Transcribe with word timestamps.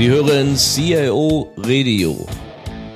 Sie 0.00 0.08
hören 0.08 0.56
CIO 0.56 1.52
Radio. 1.58 2.26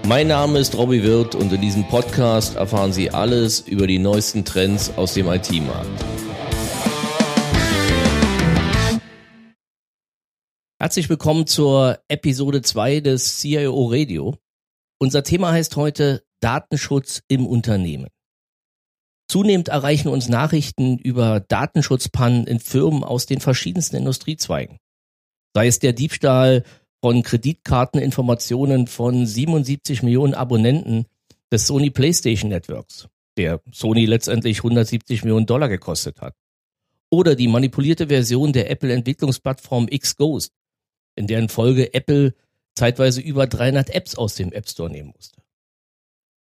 Mein 0.06 0.28
Name 0.28 0.58
ist 0.58 0.74
Robbie 0.74 1.02
Wirth 1.02 1.34
und 1.34 1.52
in 1.52 1.60
diesem 1.60 1.86
Podcast 1.86 2.56
erfahren 2.56 2.94
Sie 2.94 3.10
alles 3.10 3.60
über 3.60 3.86
die 3.86 3.98
neuesten 3.98 4.46
Trends 4.46 4.88
aus 4.96 5.12
dem 5.12 5.26
IT-Markt. 5.28 6.02
Herzlich 10.80 11.10
willkommen 11.10 11.46
zur 11.46 11.98
Episode 12.08 12.62
2 12.62 13.00
des 13.00 13.38
CIO 13.38 13.84
Radio. 13.88 14.38
Unser 14.98 15.24
Thema 15.24 15.52
heißt 15.52 15.76
heute 15.76 16.24
Datenschutz 16.40 17.22
im 17.28 17.46
Unternehmen. 17.46 18.08
Zunehmend 19.28 19.68
erreichen 19.68 20.08
uns 20.08 20.30
Nachrichten 20.30 20.96
über 20.96 21.40
Datenschutzpannen 21.40 22.46
in 22.46 22.60
Firmen 22.60 23.04
aus 23.04 23.26
den 23.26 23.40
verschiedensten 23.40 23.96
Industriezweigen. 23.96 24.78
Sei 25.54 25.66
es 25.66 25.78
der 25.80 25.92
Diebstahl 25.92 26.64
von 27.04 27.22
Kreditkarteninformationen 27.22 28.86
von 28.86 29.26
77 29.26 30.02
Millionen 30.02 30.32
Abonnenten 30.32 31.04
des 31.52 31.66
Sony 31.66 31.90
PlayStation 31.90 32.48
Networks, 32.48 33.10
der 33.36 33.60
Sony 33.70 34.06
letztendlich 34.06 34.60
170 34.60 35.22
Millionen 35.22 35.44
Dollar 35.44 35.68
gekostet 35.68 36.22
hat. 36.22 36.34
Oder 37.10 37.34
die 37.34 37.46
manipulierte 37.46 38.06
Version 38.06 38.54
der 38.54 38.70
Apple-Entwicklungsplattform 38.70 39.88
Xghost, 39.88 40.54
in 41.14 41.26
deren 41.26 41.50
Folge 41.50 41.92
Apple 41.92 42.34
zeitweise 42.74 43.20
über 43.20 43.46
300 43.46 43.90
Apps 43.90 44.14
aus 44.14 44.36
dem 44.36 44.50
App 44.50 44.66
Store 44.66 44.88
nehmen 44.88 45.12
musste. 45.14 45.42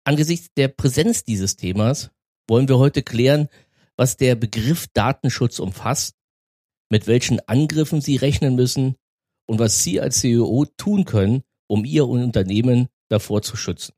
Angesichts 0.04 0.52
der 0.54 0.68
Präsenz 0.68 1.24
dieses 1.24 1.56
Themas 1.56 2.10
wollen 2.46 2.68
wir 2.68 2.76
heute 2.76 3.02
klären, 3.02 3.48
was 3.96 4.18
der 4.18 4.34
Begriff 4.34 4.86
Datenschutz 4.92 5.60
umfasst, 5.60 6.14
mit 6.90 7.06
welchen 7.06 7.40
Angriffen 7.48 8.02
Sie 8.02 8.16
rechnen 8.16 8.54
müssen 8.54 8.96
und 9.46 9.58
was 9.58 9.82
Sie 9.82 10.00
als 10.00 10.20
CEO 10.20 10.66
tun 10.76 11.04
können, 11.04 11.42
um 11.66 11.84
Ihr 11.84 12.06
Unternehmen 12.06 12.88
davor 13.08 13.42
zu 13.42 13.56
schützen. 13.56 13.94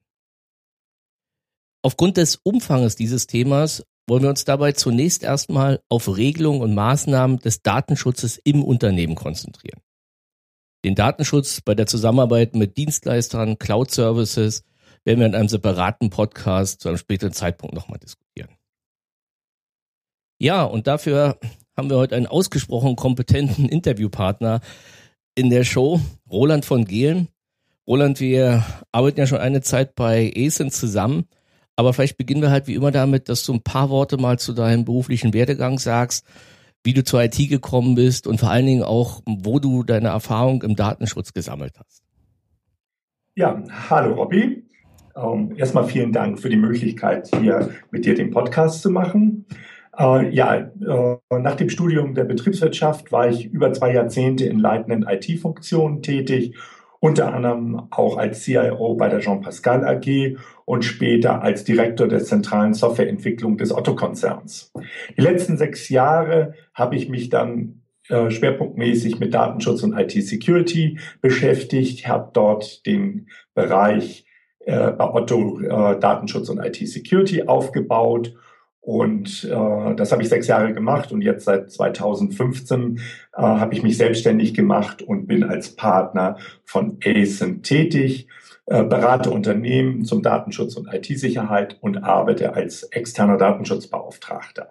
Aufgrund 1.83 2.17
des 2.17 2.37
Umfanges 2.37 2.97
dieses 2.97 3.27
Themas 3.27 3.85
wollen 4.07 4.23
wir 4.23 4.31
uns 4.31 4.45
dabei 4.45 4.73
zunächst 4.73 5.23
erstmal 5.23 5.81
auf 5.89 6.09
Regelungen 6.17 6.63
und 6.63 6.75
Maßnahmen 6.75 7.39
des 7.39 7.63
Datenschutzes 7.63 8.39
im 8.39 8.63
Unternehmen 8.65 9.15
konzentrieren. 9.15 9.81
Den 10.85 10.95
Datenschutz 10.95 11.63
bei 11.63 11.75
der 11.75 11.87
Zusammenarbeit 11.87 12.55
mit 12.55 12.77
Dienstleistern, 12.77 13.59
Cloud-Services 13.59 14.63
werden 15.05 15.21
wir 15.21 15.27
in 15.27 15.35
einem 15.35 15.49
separaten 15.49 16.11
Podcast 16.11 16.81
zu 16.81 16.89
einem 16.89 16.99
späteren 16.99 17.33
Zeitpunkt 17.33 17.75
nochmal 17.75 17.99
diskutieren. 17.99 18.51
Ja, 20.39 20.65
und 20.65 20.87
dafür 20.87 21.39
haben 21.77 21.91
wir 21.91 21.97
heute 21.97 22.17
einen 22.17 22.27
ausgesprochen 22.27 22.97
kompetenten 22.97 23.69
Interviewpartner 23.69 24.61
in 25.35 25.51
der 25.51 25.65
Show, 25.65 26.01
Roland 26.31 26.65
von 26.65 26.85
Gehlen. 26.85 27.29
Roland, 27.87 28.21
wir 28.21 28.65
arbeiten 28.93 29.21
ja 29.21 29.27
schon 29.27 29.39
eine 29.39 29.61
Zeit 29.61 29.95
bei 29.95 30.33
ASIN 30.37 30.71
zusammen, 30.71 31.25
aber 31.77 31.93
vielleicht 31.93 32.17
beginnen 32.17 32.41
wir 32.41 32.51
halt 32.51 32.67
wie 32.67 32.75
immer 32.75 32.91
damit, 32.91 33.29
dass 33.29 33.45
du 33.45 33.53
ein 33.53 33.63
paar 33.63 33.91
Worte 33.91 34.17
mal 34.17 34.39
zu 34.39 34.53
deinem 34.53 34.85
beruflichen 34.85 35.35
Werdegang 35.35 35.79
sagst, 35.79 36.27
wie 36.83 36.95
du 36.95 37.03
zur 37.03 37.23
IT 37.23 37.37
gekommen 37.49 37.95
bist 37.95 38.27
und 38.27 38.41
vor 38.41 38.51
allen 38.51 38.67
Dingen 38.67 38.83
auch, 38.83 39.23
wo 39.27 39.59
du 39.59 39.83
deine 39.83 40.09
Erfahrung 40.09 40.63
im 40.63 40.77
Datenschutz 40.77 41.33
gesammelt 41.33 41.75
hast. 41.79 42.03
Ja, 43.35 43.63
hallo 43.91 44.15
Robby. 44.15 44.65
Ähm, 45.17 45.55
erstmal 45.57 45.87
vielen 45.87 46.13
Dank 46.13 46.41
für 46.41 46.49
die 46.49 46.57
Möglichkeit, 46.57 47.29
hier 47.41 47.71
mit 47.91 48.05
dir 48.05 48.15
den 48.15 48.31
Podcast 48.31 48.83
zu 48.83 48.91
machen. 48.91 49.47
Äh, 49.99 50.31
ja, 50.31 50.57
äh, 50.57 51.39
nach 51.39 51.57
dem 51.57 51.69
Studium 51.69 52.15
der 52.15 52.25
Betriebswirtschaft 52.25 53.13
war 53.13 53.29
ich 53.29 53.47
über 53.47 53.73
zwei 53.73 53.93
Jahrzehnte 53.93 54.47
in 54.47 54.59
leitenden 54.59 55.05
IT-Funktionen 55.09 56.03
tätig, 56.03 56.55
unter 57.01 57.35
anderem 57.35 57.89
auch 57.91 58.17
als 58.17 58.43
CIO 58.43 58.95
bei 58.95 59.09
der 59.09 59.21
Jean 59.21 59.43
Pascal 59.43 59.85
AG 59.85 60.39
und 60.65 60.85
später 60.85 61.43
als 61.43 61.65
Direktor 61.65 62.09
der 62.09 62.25
zentralen 62.25 62.73
Softwareentwicklung 62.73 63.59
des 63.59 63.75
Otto-Konzerns. 63.75 64.73
Die 65.17 65.21
letzten 65.21 65.59
sechs 65.59 65.91
Jahre 65.91 66.55
habe 66.73 66.97
ich 66.97 67.11
mich 67.11 67.29
dann 67.29 67.83
äh, 68.09 68.31
schwerpunktmäßig 68.31 69.21
mit 69.21 69.35
Datenschutz 69.35 69.83
und 69.83 69.99
IT-Security 69.99 70.99
beschäftigt, 71.21 72.09
habe 72.09 72.31
dort 72.33 72.87
den 72.87 73.29
Bereich 73.55 74.27
äh, 74.61 74.91
bei 74.93 75.05
Otto 75.05 75.61
äh, 75.61 76.01
Datenschutz 76.01 76.49
und 76.49 76.59
IT-Security 76.59 77.43
aufgebaut. 77.45 78.35
Und 78.85 79.45
äh, 79.45 79.95
das 79.95 80.13
habe 80.13 80.23
ich 80.23 80.29
sechs 80.29 80.47
Jahre 80.47 80.75
gemacht 80.75 81.11
und 81.11 81.23
jetzt 81.23 81.47
seit 81.47 81.71
2015 81.73 82.99
äh, 82.99 83.41
habe 83.41 83.73
ich 83.73 83.83
mich 83.83 83.97
selbstständig 83.97 84.53
gemacht 84.53 85.01
und 85.01 85.27
bin 85.27 85.43
als 85.43 85.75
Partner 85.75 86.37
von 86.67 86.99
ASIN 87.03 87.63
tätig, 87.63 88.29
äh, 88.67 88.85
berate 88.85 89.31
Unternehmen 89.31 90.05
zum 90.05 90.23
Datenschutz 90.23 90.77
und 90.77 90.93
IT-Sicherheit 90.93 91.79
und 91.81 92.05
arbeite 92.05 92.53
als 92.53 92.83
externer 92.83 93.39
Datenschutzbeauftragter. 93.39 94.71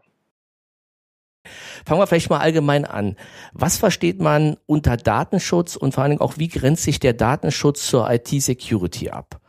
Fangen 1.84 2.00
wir 2.00 2.06
vielleicht 2.06 2.30
mal 2.30 2.40
allgemein 2.40 2.86
an. 2.86 3.16
Was 3.54 3.78
versteht 3.78 4.22
man 4.22 4.58
unter 4.68 4.96
Datenschutz 4.96 5.76
und 5.76 5.96
vor 5.96 6.04
allen 6.04 6.12
Dingen 6.12 6.22
auch, 6.22 6.38
wie 6.38 6.50
grenzt 6.50 6.84
sich 6.84 7.00
der 7.00 7.14
Datenschutz 7.14 7.88
zur 7.88 8.12
IT-Security 8.12 9.10
ab? 9.10 9.40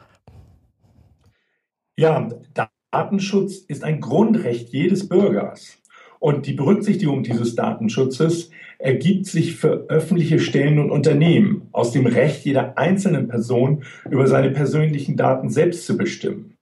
Ja, 1.96 2.30
Datenschutz 2.94 3.56
ist 3.56 3.82
ein 3.82 3.98
Grundrecht 3.98 4.68
jedes 4.68 5.08
Bürgers. 5.08 5.78
Und 6.20 6.46
die 6.46 6.52
Berücksichtigung 6.52 7.24
dieses 7.24 7.56
Datenschutzes 7.56 8.50
ergibt 8.78 9.26
sich 9.26 9.56
für 9.56 9.86
öffentliche 9.88 10.38
Stellen 10.38 10.78
und 10.78 10.92
Unternehmen 10.92 11.66
aus 11.72 11.90
dem 11.90 12.06
Recht 12.06 12.44
jeder 12.44 12.78
einzelnen 12.78 13.26
Person 13.26 13.82
über 14.08 14.28
seine 14.28 14.50
persönlichen 14.50 15.16
Daten 15.16 15.50
selbst 15.50 15.86
zu 15.86 15.96
bestimmen. 15.96 16.56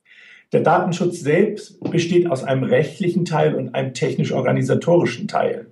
Der 0.53 0.62
Datenschutz 0.62 1.20
selbst 1.20 1.78
besteht 1.91 2.31
aus 2.31 2.44
einem 2.44 2.62
rechtlichen 2.62 3.26
Teil 3.26 3.54
und 3.54 3.75
einem 3.75 3.93
technisch-organisatorischen 3.93 5.28
Teil. 5.28 5.66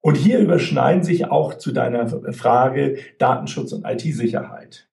Und 0.00 0.16
hier 0.16 0.38
überschneiden 0.38 1.02
sich 1.02 1.26
auch 1.26 1.52
zu 1.58 1.70
deiner 1.70 2.08
Frage 2.32 2.96
Datenschutz 3.18 3.74
und 3.74 3.84
IT-Sicherheit. 3.84 4.88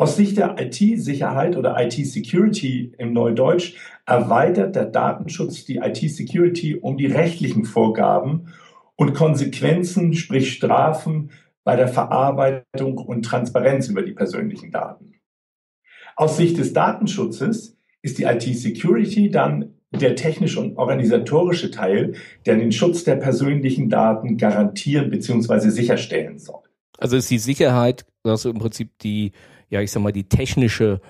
Aus 0.00 0.16
Sicht 0.16 0.38
der 0.38 0.56
IT-Sicherheit 0.58 1.58
oder 1.58 1.76
IT-Security 1.78 2.94
im 2.96 3.12
Neudeutsch 3.12 3.74
erweitert 4.06 4.74
der 4.74 4.86
Datenschutz 4.86 5.66
die 5.66 5.76
IT-Security 5.76 6.76
um 6.76 6.96
die 6.96 7.04
rechtlichen 7.04 7.66
Vorgaben 7.66 8.46
und 8.96 9.12
Konsequenzen, 9.12 10.14
sprich 10.14 10.54
Strafen 10.54 11.32
bei 11.64 11.76
der 11.76 11.86
Verarbeitung 11.86 12.96
und 12.96 13.26
Transparenz 13.26 13.88
über 13.88 14.00
die 14.00 14.12
persönlichen 14.12 14.70
Daten. 14.70 15.16
Aus 16.16 16.38
Sicht 16.38 16.56
des 16.56 16.72
Datenschutzes 16.72 17.76
ist 18.00 18.16
die 18.16 18.24
IT-Security 18.24 19.30
dann 19.30 19.74
der 19.90 20.16
technische 20.16 20.60
und 20.60 20.78
organisatorische 20.78 21.70
Teil, 21.70 22.14
der 22.46 22.56
den 22.56 22.72
Schutz 22.72 23.04
der 23.04 23.16
persönlichen 23.16 23.90
Daten 23.90 24.38
garantieren 24.38 25.10
bzw. 25.10 25.68
sicherstellen 25.68 26.38
soll. 26.38 26.62
Also 26.96 27.18
ist 27.18 27.30
die 27.30 27.38
Sicherheit, 27.38 28.06
also 28.24 28.48
im 28.48 28.58
Prinzip 28.58 28.98
die 29.00 29.32
ja, 29.70 29.80
ich 29.80 29.90
sag 29.90 30.02
mal, 30.02 30.12
die 30.12 30.28
technische 30.28 31.00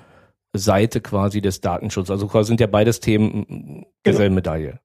Seite 0.53 1.01
quasi 1.01 1.41
des 1.41 1.61
Datenschutzes. 1.61 2.11
Also 2.11 2.27
quasi 2.29 2.49
sind 2.49 2.61
ja 2.61 2.67
beides 2.67 3.01
Themen 3.01 3.87
derselben 4.05 4.37
genau. 4.37 4.53
Medaille. 4.55 4.81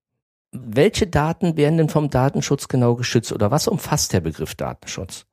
Welche 0.51 1.07
Daten 1.07 1.57
werden 1.57 1.77
denn 1.77 1.89
vom 1.89 2.09
Datenschutz 2.09 2.67
genau 2.67 2.95
geschützt 2.95 3.33
oder 3.33 3.51
was 3.51 3.67
umfasst 3.67 4.13
der 4.13 4.21
Begriff 4.21 4.55
Datenschutz? 4.55 5.25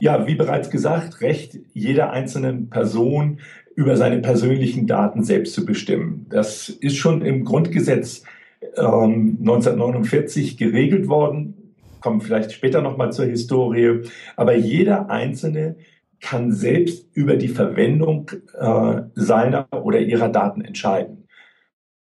Ja, 0.00 0.26
wie 0.26 0.34
bereits 0.34 0.70
gesagt, 0.70 1.20
Recht 1.20 1.56
jeder 1.72 2.10
einzelnen 2.10 2.68
Person 2.68 3.38
über 3.76 3.96
seine 3.96 4.18
persönlichen 4.18 4.86
Daten 4.88 5.22
selbst 5.22 5.54
zu 5.54 5.64
bestimmen. 5.64 6.26
Das 6.28 6.68
ist 6.68 6.96
schon 6.96 7.22
im 7.22 7.44
Grundgesetz 7.44 8.24
ähm, 8.76 9.38
1949 9.40 10.56
geregelt 10.56 11.08
worden. 11.08 11.74
Kommen 12.00 12.20
vielleicht 12.20 12.52
später 12.52 12.82
nochmal 12.82 13.12
zur 13.12 13.26
Historie. 13.26 14.02
Aber 14.34 14.56
jeder 14.56 15.08
Einzelne 15.08 15.76
kann 16.22 16.52
selbst 16.52 17.14
über 17.14 17.36
die 17.36 17.48
Verwendung 17.48 18.30
äh, 18.58 19.02
seiner 19.14 19.68
oder 19.72 20.00
ihrer 20.00 20.30
Daten 20.30 20.62
entscheiden. 20.62 21.28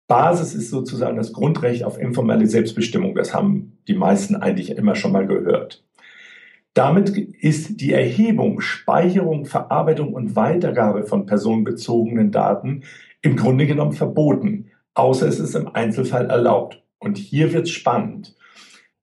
Basis 0.09 0.55
ist 0.55 0.71
sozusagen 0.71 1.17
das 1.17 1.33
Grundrecht 1.33 1.85
auf 1.85 1.99
informelle 1.99 2.47
Selbstbestimmung. 2.47 3.15
Das 3.15 3.33
haben 3.33 3.79
die 3.87 3.95
meisten 3.95 4.37
eigentlich 4.37 4.71
immer 4.71 4.97
schon 4.97 5.13
mal 5.13 5.27
gehört. 5.27 5.85
Damit 6.75 7.11
ist 7.11 7.81
die 7.81 7.93
Erhebung, 7.93 8.61
Speicherung, 8.61 9.47
Verarbeitung 9.47 10.13
und 10.13 10.37
Weitergabe 10.37 11.05
von 11.05 11.27
personenbezogenen 11.27 12.31
Daten 12.31 12.83
im 13.21 13.37
Grunde 13.37 13.67
genommen 13.67 13.93
verboten, 13.93 14.71
außer 14.95 15.27
es 15.27 15.41
ist 15.41 15.55
im 15.55 15.69
Einzelfall 15.69 16.27
erlaubt. 16.27 16.83
Und 16.99 17.19
hier 17.19 17.53
wird 17.53 17.65
es 17.65 17.71
spannend. 17.71 18.37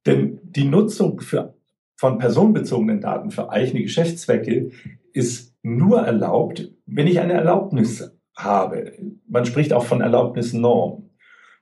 Denn 0.05 0.39
die 0.43 0.65
Nutzung 0.65 1.21
für, 1.21 1.55
von 1.95 2.17
personenbezogenen 2.17 3.01
Daten 3.01 3.31
für 3.31 3.49
eigene 3.49 3.83
Geschäftszwecke 3.83 4.71
ist 5.15 5.55
nur 5.63 6.01
erlaubt, 6.01 6.71
wenn 6.85 7.07
ich 7.07 7.19
eine 7.19 7.33
Erlaubnis 7.33 8.11
habe. 8.35 8.93
Man 9.27 9.45
spricht 9.45 9.73
auch 9.73 9.85
von 9.85 10.01
Erlaubnisnorm. 10.01 11.09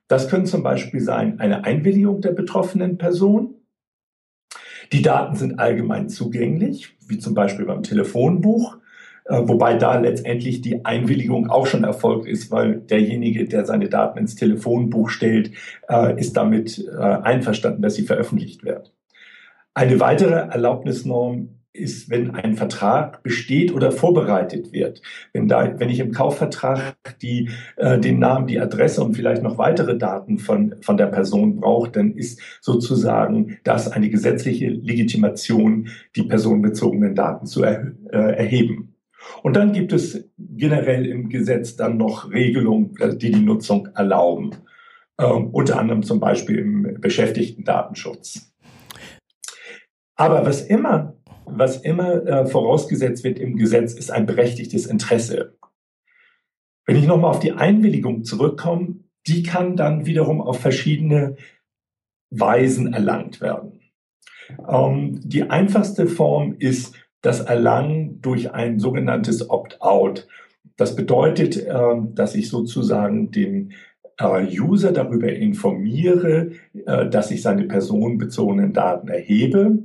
Das 0.08 0.28
können 0.28 0.46
zum 0.46 0.62
Beispiel 0.62 1.00
sein 1.00 1.40
eine 1.40 1.64
Einwilligung 1.64 2.20
der 2.20 2.32
betroffenen 2.32 2.98
Person, 2.98 3.54
Die 4.92 5.00
Daten 5.02 5.34
sind 5.34 5.58
allgemein 5.58 6.10
zugänglich, 6.10 6.96
wie 7.08 7.18
zum 7.18 7.34
Beispiel 7.34 7.64
beim 7.64 7.82
Telefonbuch. 7.82 8.76
Äh, 9.24 9.40
wobei 9.48 9.74
da 9.74 9.98
letztendlich 9.98 10.60
die 10.60 10.84
Einwilligung 10.84 11.48
auch 11.48 11.66
schon 11.66 11.84
erfolgt 11.84 12.28
ist, 12.28 12.50
weil 12.50 12.80
derjenige, 12.80 13.46
der 13.46 13.64
seine 13.64 13.88
Daten 13.88 14.18
ins 14.18 14.34
Telefonbuch 14.34 15.08
stellt, 15.08 15.52
äh, 15.88 16.20
ist 16.20 16.36
damit 16.36 16.86
äh, 16.86 17.00
einverstanden, 17.00 17.80
dass 17.80 17.94
sie 17.94 18.02
veröffentlicht 18.02 18.64
wird. 18.64 18.92
Eine 19.72 19.98
weitere 19.98 20.34
Erlaubnisnorm 20.34 21.63
ist, 21.74 22.08
wenn 22.08 22.30
ein 22.30 22.54
Vertrag 22.54 23.22
besteht 23.22 23.74
oder 23.74 23.90
vorbereitet 23.90 24.72
wird. 24.72 25.02
Wenn, 25.32 25.48
da, 25.48 25.78
wenn 25.78 25.90
ich 25.90 25.98
im 25.98 26.12
Kaufvertrag 26.12 26.96
die, 27.20 27.50
äh, 27.76 27.98
den 27.98 28.20
Namen, 28.20 28.46
die 28.46 28.60
Adresse 28.60 29.02
und 29.02 29.14
vielleicht 29.14 29.42
noch 29.42 29.58
weitere 29.58 29.98
Daten 29.98 30.38
von, 30.38 30.76
von 30.80 30.96
der 30.96 31.06
Person 31.06 31.56
brauche, 31.56 31.90
dann 31.90 32.12
ist 32.12 32.40
sozusagen 32.60 33.58
das 33.64 33.90
eine 33.90 34.08
gesetzliche 34.08 34.68
Legitimation, 34.68 35.88
die 36.14 36.22
personenbezogenen 36.22 37.14
Daten 37.14 37.46
zu 37.46 37.64
er, 37.64 37.92
äh, 38.10 38.36
erheben. 38.36 38.94
Und 39.42 39.56
dann 39.56 39.72
gibt 39.72 39.92
es 39.92 40.30
generell 40.38 41.06
im 41.06 41.28
Gesetz 41.28 41.76
dann 41.76 41.96
noch 41.96 42.30
Regelungen, 42.30 42.94
die 43.16 43.32
die 43.32 43.40
Nutzung 43.40 43.88
erlauben. 43.94 44.50
Ähm, 45.18 45.48
unter 45.50 45.78
anderem 45.78 46.02
zum 46.02 46.20
Beispiel 46.20 46.58
im 46.58 47.00
Beschäftigten-Datenschutz. 47.00 48.52
Aber 50.16 50.46
was 50.46 50.62
immer, 50.62 51.14
was 51.46 51.78
immer 51.78 52.26
äh, 52.26 52.46
vorausgesetzt 52.46 53.24
wird 53.24 53.38
im 53.38 53.56
Gesetz, 53.56 53.94
ist 53.94 54.10
ein 54.10 54.26
berechtigtes 54.26 54.86
Interesse. 54.86 55.56
Wenn 56.86 56.96
ich 56.96 57.06
nochmal 57.06 57.30
auf 57.30 57.40
die 57.40 57.52
Einwilligung 57.52 58.24
zurückkomme, 58.24 58.96
die 59.26 59.42
kann 59.42 59.76
dann 59.76 60.06
wiederum 60.06 60.40
auf 60.40 60.60
verschiedene 60.60 61.36
Weisen 62.30 62.92
erlangt 62.92 63.40
werden. 63.40 63.80
Ähm, 64.68 65.20
die 65.22 65.44
einfachste 65.44 66.06
Form 66.06 66.56
ist 66.58 66.94
das 67.22 67.40
Erlangen 67.40 68.20
durch 68.20 68.52
ein 68.52 68.78
sogenanntes 68.78 69.48
Opt-out. 69.48 70.28
Das 70.76 70.94
bedeutet, 70.94 71.56
äh, 71.56 71.96
dass 72.12 72.34
ich 72.34 72.50
sozusagen 72.50 73.30
den 73.30 73.72
äh, 74.18 74.46
User 74.60 74.92
darüber 74.92 75.32
informiere, 75.32 76.52
äh, 76.74 77.08
dass 77.08 77.30
ich 77.30 77.40
seine 77.40 77.64
personenbezogenen 77.64 78.72
Daten 78.72 79.08
erhebe 79.08 79.84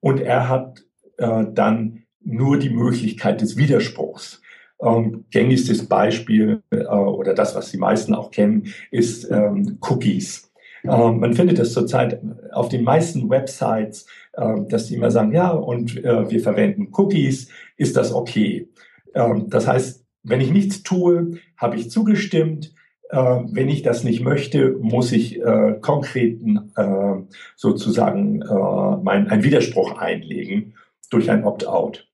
und 0.00 0.20
er 0.20 0.48
hat 0.48 0.84
dann 1.20 2.04
nur 2.24 2.58
die 2.58 2.70
Möglichkeit 2.70 3.42
des 3.42 3.56
Widerspruchs. 3.56 4.40
Ähm, 4.82 5.24
gängigstes 5.30 5.86
Beispiel 5.86 6.62
oder 6.70 7.34
das, 7.34 7.54
was 7.54 7.70
die 7.70 7.76
meisten 7.76 8.14
auch 8.14 8.30
kennen, 8.30 8.68
ist 8.90 9.30
ähm, 9.30 9.76
Cookies. 9.82 10.50
Ähm, 10.84 11.20
man 11.20 11.34
findet 11.34 11.58
das 11.58 11.74
zurzeit 11.74 12.22
auf 12.52 12.70
den 12.70 12.84
meisten 12.84 13.28
Websites 13.28 14.06
ähm, 14.36 14.68
dass 14.68 14.86
die 14.86 14.94
immer 14.94 15.10
sagen, 15.10 15.32
ja, 15.32 15.50
und 15.50 16.04
äh, 16.04 16.30
wir 16.30 16.40
verwenden 16.40 16.88
Cookies, 16.92 17.48
ist 17.76 17.96
das 17.96 18.14
okay? 18.14 18.68
Ähm, 19.14 19.46
das 19.48 19.66
heißt, 19.66 20.06
wenn 20.22 20.40
ich 20.40 20.52
nichts 20.52 20.82
tue, 20.82 21.32
habe 21.56 21.76
ich 21.76 21.90
zugestimmt. 21.90 22.72
Ähm, 23.10 23.50
wenn 23.52 23.68
ich 23.68 23.82
das 23.82 24.04
nicht 24.04 24.22
möchte, 24.22 24.76
muss 24.80 25.10
ich 25.10 25.42
äh, 25.42 25.78
konkreten 25.80 26.70
äh, 26.76 27.16
sozusagen 27.56 28.42
äh, 28.42 28.96
mein, 29.02 29.28
einen 29.28 29.42
Widerspruch 29.42 29.98
einlegen 29.98 30.74
durch 31.10 31.30
ein 31.30 31.44
Opt-out. 31.44 32.08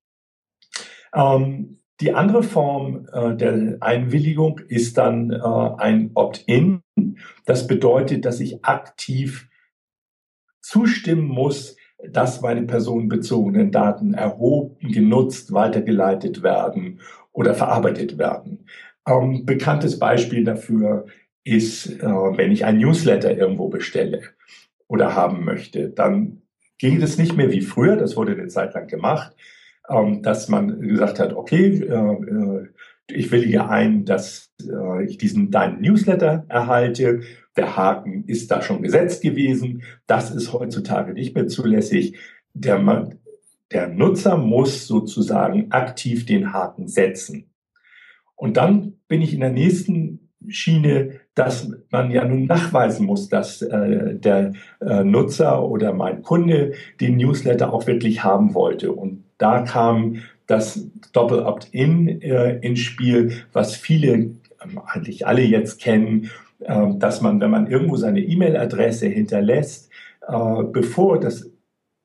Ähm, 1.15 1.79
die 2.01 2.13
andere 2.13 2.43
Form 2.43 3.09
äh, 3.13 3.35
der 3.37 3.79
Einwilligung 3.81 4.61
ist 4.69 4.99
dann 4.99 5.31
äh, 5.31 5.39
ein 5.79 6.11
Opt-in. 6.15 6.83
Das 7.47 7.67
bedeutet, 7.67 8.25
dass 8.25 8.41
ich 8.41 8.65
aktiv 8.65 9.49
zustimmen 10.61 11.29
muss, 11.29 11.77
dass 12.07 12.43
meine 12.43 12.63
personenbezogenen 12.63 13.71
Daten 13.71 14.13
erhoben, 14.13 14.77
genutzt, 14.93 15.53
weitergeleitet 15.53 16.43
werden 16.43 17.01
oder 17.33 17.55
verarbeitet 17.55 18.19
werden. 18.19 18.67
Ähm, 19.09 19.47
bekanntes 19.47 19.99
Beispiel 19.99 20.45
dafür 20.45 21.07
ist, 21.45 21.87
äh, 21.87 22.07
wenn 22.07 22.53
ich 22.53 22.65
ein 22.65 22.79
Newsletter 22.79 23.37
irgendwo 23.37 23.69
bestelle 23.69 24.23
oder 24.89 25.15
haben 25.15 25.45
möchte, 25.45 25.89
dann 25.91 26.43
ging 26.79 27.01
es 27.03 27.19
nicht 27.19 27.37
mehr 27.37 27.51
wie 27.51 27.63
früher, 27.63 27.97
das 27.97 28.17
wurde 28.17 28.33
eine 28.33 28.49
Zeit 28.49 28.75
lang 28.75 28.87
gemacht, 28.87 29.35
ähm, 29.89 30.23
dass 30.23 30.49
man 30.49 30.81
gesagt 30.81 31.19
hat, 31.19 31.33
okay, 31.33 31.81
äh, 31.81 31.95
äh, 31.95 32.69
ich 33.09 33.31
willige 33.31 33.69
ein, 33.69 34.05
dass 34.05 34.53
äh, 34.63 35.05
ich 35.05 35.19
diesen 35.19 35.51
deinen 35.51 35.81
Newsletter 35.81 36.45
erhalte 36.49 37.21
der 37.57 37.77
Haken 37.77 38.25
ist 38.27 38.51
da 38.51 38.63
schon 38.63 38.83
gesetzt 38.83 39.23
gewesen. 39.23 39.83
Das 40.07 40.31
ist 40.31 40.53
heutzutage 40.53 41.13
nicht 41.13 41.35
mehr 41.35 41.49
zulässig. 41.49 42.19
Der, 42.53 43.11
der 43.73 43.89
Nutzer 43.89 44.37
muss 44.37 44.87
sozusagen 44.87 45.73
aktiv 45.73 46.27
den 46.27 46.53
Haken 46.53 46.89
setzen. 46.89 47.51
Und 48.35 48.57
dann 48.59 48.99
bin 49.09 49.23
ich 49.23 49.33
in 49.33 49.41
der 49.41 49.53
nächsten 49.53 50.26
Schiene, 50.49 51.21
dass 51.35 51.71
man 51.91 52.11
ja 52.11 52.25
nun 52.25 52.47
nachweisen 52.47 53.07
muss, 53.07 53.29
dass 53.29 53.63
äh, 53.63 54.15
der 54.15 54.53
äh, 54.81 55.03
Nutzer 55.03 55.65
oder 55.65 55.93
mein 55.93 56.23
Kunde 56.23 56.73
den 57.01 57.17
Newsletter 57.17 57.73
auch 57.73 57.87
wirklich 57.87 58.23
haben 58.23 58.55
wollte. 58.55 58.93
Und 58.93 59.25
da 59.39 59.63
kam 59.63 60.23
das 60.47 60.87
Doppel-Opt-in 61.13 62.23
äh, 62.23 62.59
ins 62.59 62.81
Spiel, 62.81 63.33
was 63.53 63.75
viele, 63.75 64.13
ähm, 64.13 64.81
eigentlich 64.87 65.27
alle 65.27 65.43
jetzt 65.43 65.81
kennen, 65.81 66.31
ähm, 66.65 66.99
dass 66.99 67.21
man, 67.21 67.41
wenn 67.41 67.51
man 67.51 67.67
irgendwo 67.67 67.97
seine 67.97 68.21
E-Mail-Adresse 68.21 69.07
hinterlässt, 69.07 69.91
äh, 70.27 70.63
bevor 70.73 71.19
das 71.19 71.51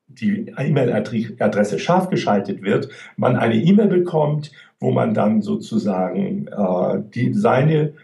die 0.08 0.52
E-Mail-Adresse 0.58 1.78
scharf 1.78 2.10
geschaltet 2.10 2.62
wird, 2.62 2.88
man 3.16 3.36
eine 3.36 3.56
E-Mail 3.56 3.88
bekommt, 3.88 4.52
wo 4.78 4.90
man 4.90 5.14
dann 5.14 5.40
sozusagen 5.40 6.48
äh, 6.48 7.02
die, 7.14 7.32
seine 7.32 7.94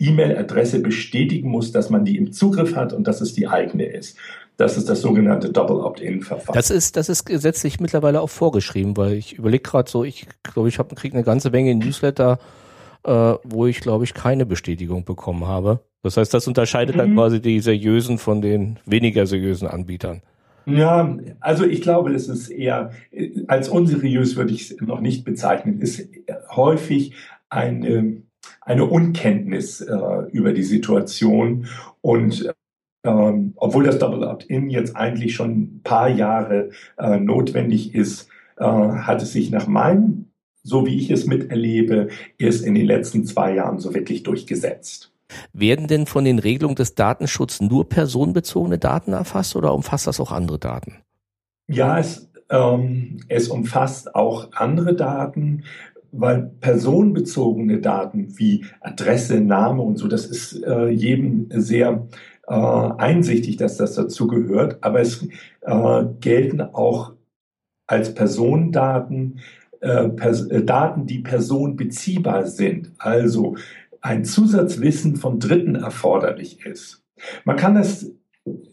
E-Mail-Adresse 0.00 0.80
bestätigen 0.80 1.50
muss, 1.50 1.72
dass 1.72 1.90
man 1.90 2.04
die 2.04 2.16
im 2.16 2.32
Zugriff 2.32 2.74
hat 2.74 2.92
und 2.92 3.06
dass 3.06 3.20
es 3.20 3.34
die 3.34 3.46
eigene 3.46 3.84
ist. 3.84 4.16
Das 4.56 4.76
ist 4.76 4.88
das 4.88 5.00
sogenannte 5.00 5.50
Double 5.50 5.76
Opt-in-Verfahren. 5.76 6.54
Das 6.54 6.70
ist, 6.70 6.96
das 6.96 7.08
ist 7.08 7.24
gesetzlich 7.24 7.80
mittlerweile 7.80 8.20
auch 8.20 8.28
vorgeschrieben, 8.28 8.96
weil 8.96 9.14
ich 9.14 9.38
überlege 9.38 9.62
gerade 9.62 9.90
so, 9.90 10.04
ich 10.04 10.26
glaube, 10.42 10.68
ich 10.68 10.78
habe 10.78 10.94
kriege 10.94 11.14
eine 11.14 11.24
ganze 11.24 11.50
Menge 11.50 11.74
Newsletter, 11.74 12.38
äh, 13.04 13.34
wo 13.44 13.66
ich 13.66 13.80
glaube 13.80 14.04
ich 14.04 14.12
keine 14.12 14.44
Bestätigung 14.44 15.04
bekommen 15.04 15.46
habe. 15.46 15.80
Das 16.02 16.16
heißt, 16.16 16.32
das 16.32 16.46
unterscheidet 16.46 16.96
mhm. 16.96 16.98
dann 16.98 17.14
quasi 17.14 17.40
die 17.40 17.60
seriösen 17.60 18.18
von 18.18 18.42
den 18.42 18.78
weniger 18.86 19.26
seriösen 19.26 19.68
Anbietern. 19.68 20.22
Ja, 20.66 21.16
also 21.40 21.64
ich 21.64 21.80
glaube, 21.80 22.12
es 22.12 22.28
ist 22.28 22.48
eher, 22.48 22.90
als 23.48 23.68
unseriös 23.68 24.36
würde 24.36 24.52
ich 24.52 24.70
es 24.70 24.80
noch 24.80 25.00
nicht 25.00 25.24
bezeichnen, 25.24 25.80
ist 25.80 26.08
häufig 26.54 27.14
eine, 27.48 28.22
eine 28.60 28.84
Unkenntnis 28.84 29.80
äh, 29.80 29.96
über 30.32 30.52
die 30.52 30.62
Situation 30.62 31.66
und 32.00 32.52
ähm, 33.04 33.54
obwohl 33.56 33.84
das 33.84 33.98
Double 33.98 34.24
Opt-in 34.24 34.68
jetzt 34.68 34.94
eigentlich 34.96 35.34
schon 35.34 35.50
ein 35.50 35.80
paar 35.82 36.08
Jahre 36.08 36.70
äh, 36.98 37.18
notwendig 37.18 37.94
ist, 37.94 38.28
äh, 38.58 38.64
hat 38.64 39.22
es 39.22 39.32
sich 39.32 39.50
nach 39.50 39.66
meinem, 39.66 40.26
so 40.62 40.86
wie 40.86 40.98
ich 40.98 41.10
es 41.10 41.26
miterlebe, 41.26 42.08
erst 42.38 42.64
in 42.64 42.74
den 42.74 42.86
letzten 42.86 43.24
zwei 43.24 43.54
Jahren 43.54 43.78
so 43.78 43.94
wirklich 43.94 44.22
durchgesetzt. 44.22 45.12
Werden 45.52 45.86
denn 45.86 46.06
von 46.06 46.24
den 46.24 46.38
Regelungen 46.38 46.76
des 46.76 46.94
Datenschutzes 46.94 47.60
nur 47.60 47.88
personenbezogene 47.88 48.78
Daten 48.78 49.12
erfasst 49.12 49.56
oder 49.56 49.72
umfasst 49.72 50.06
das 50.06 50.20
auch 50.20 50.32
andere 50.32 50.58
Daten? 50.58 50.96
Ja, 51.68 51.98
es, 51.98 52.28
ähm, 52.50 53.20
es 53.28 53.48
umfasst 53.48 54.14
auch 54.14 54.52
andere 54.52 54.94
Daten, 54.94 55.64
weil 56.12 56.50
personenbezogene 56.60 57.80
Daten 57.80 58.38
wie 58.38 58.64
Adresse, 58.80 59.40
Name 59.40 59.82
und 59.82 59.96
so, 59.96 60.08
das 60.08 60.26
ist 60.26 60.62
äh, 60.64 60.88
jedem 60.88 61.48
sehr 61.50 62.06
äh, 62.46 62.54
einsichtig, 62.54 63.56
dass 63.56 63.76
das 63.76 63.94
dazu 63.94 64.26
gehört. 64.26 64.78
Aber 64.82 65.00
es 65.00 65.26
äh, 65.62 66.04
gelten 66.20 66.60
auch 66.60 67.12
als 67.86 68.14
Personendaten 68.14 69.40
äh, 69.80 70.08
Pers 70.08 70.48
Daten, 70.48 71.06
die 71.06 71.20
personenbeziehbar 71.20 72.46
sind. 72.46 72.92
Also 72.98 73.56
ein 74.00 74.24
Zusatzwissen 74.24 75.16
von 75.16 75.38
Dritten 75.38 75.74
erforderlich 75.74 76.64
ist. 76.64 77.02
Man 77.44 77.56
kann 77.56 77.74
das 77.74 78.10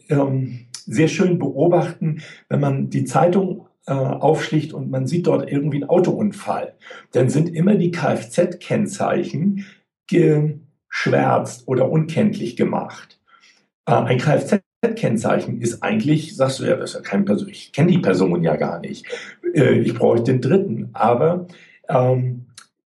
ähm, 0.08 0.66
sehr 0.72 1.08
schön 1.08 1.38
beobachten, 1.38 2.22
wenn 2.48 2.60
man 2.60 2.90
die 2.90 3.04
Zeitung 3.04 3.67
äh, 3.88 3.92
aufschlicht 3.92 4.74
und 4.74 4.90
man 4.90 5.06
sieht 5.06 5.26
dort 5.26 5.50
irgendwie 5.50 5.78
einen 5.78 5.88
Autounfall. 5.88 6.74
Dann 7.12 7.30
sind 7.30 7.54
immer 7.54 7.74
die 7.74 7.90
Kfz-Kennzeichen 7.90 9.64
geschwärzt 10.06 11.66
oder 11.66 11.90
unkenntlich 11.90 12.56
gemacht. 12.56 13.18
Äh, 13.86 13.92
ein 13.92 14.18
Kfz-Kennzeichen 14.18 15.62
ist 15.62 15.82
eigentlich, 15.82 16.36
sagst 16.36 16.60
du 16.60 16.64
ja, 16.64 16.76
das 16.76 16.90
ist 16.90 16.96
ja 16.96 17.02
kein 17.02 17.24
Person, 17.24 17.48
ich 17.48 17.72
kenne 17.72 17.90
die 17.90 17.98
Person 17.98 18.42
ja 18.44 18.56
gar 18.56 18.78
nicht. 18.80 19.06
Äh, 19.54 19.78
ich 19.78 19.94
brauche 19.94 20.22
den 20.22 20.42
Dritten. 20.42 20.90
Aber 20.92 21.46
ähm, 21.88 22.44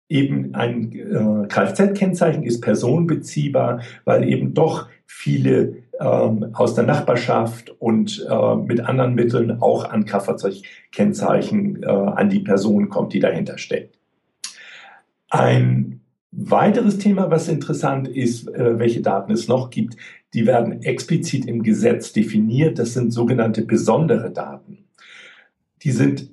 eben 0.09 0.55
ein 0.55 0.93
äh, 0.93 1.47
Kfz-Kennzeichen 1.47 2.43
ist 2.43 2.63
personenbeziehbar, 2.63 3.83
weil 4.07 4.27
eben 4.27 4.55
doch 4.55 4.89
viele 5.05 5.83
ähm, 6.01 6.51
aus 6.53 6.75
der 6.75 6.85
Nachbarschaft 6.85 7.71
und 7.79 8.27
äh, 8.29 8.55
mit 8.57 8.81
anderen 8.81 9.15
Mitteln 9.15 9.63
auch 9.63 9.85
an 9.85 10.05
Kraftfahrzeugkennzeichen 10.05 11.83
äh, 11.83 11.87
an 11.87 12.29
die 12.29 12.41
Person 12.41 12.89
kommt, 12.89 13.13
die 13.13 13.21
dahinter 13.21 13.59
steckt. 13.59 13.99
Ein 15.29 16.01
weiteres 16.31 16.99
Thema, 16.99 17.31
was 17.31 17.49
interessant 17.49 18.09
ist, 18.09 18.49
äh, 18.49 18.79
welche 18.79 19.01
Daten 19.01 19.33
es 19.33 19.49
noch 19.49 19.71
gibt, 19.71 19.97
die 20.35 20.47
werden 20.47 20.83
explizit 20.83 21.47
im 21.47 21.63
Gesetz 21.63 22.13
definiert. 22.13 22.79
Das 22.79 22.93
sind 22.93 23.13
sogenannte 23.13 23.63
besondere 23.63 24.31
Daten. 24.31 24.85
Die 25.83 25.93
sind 25.93 26.31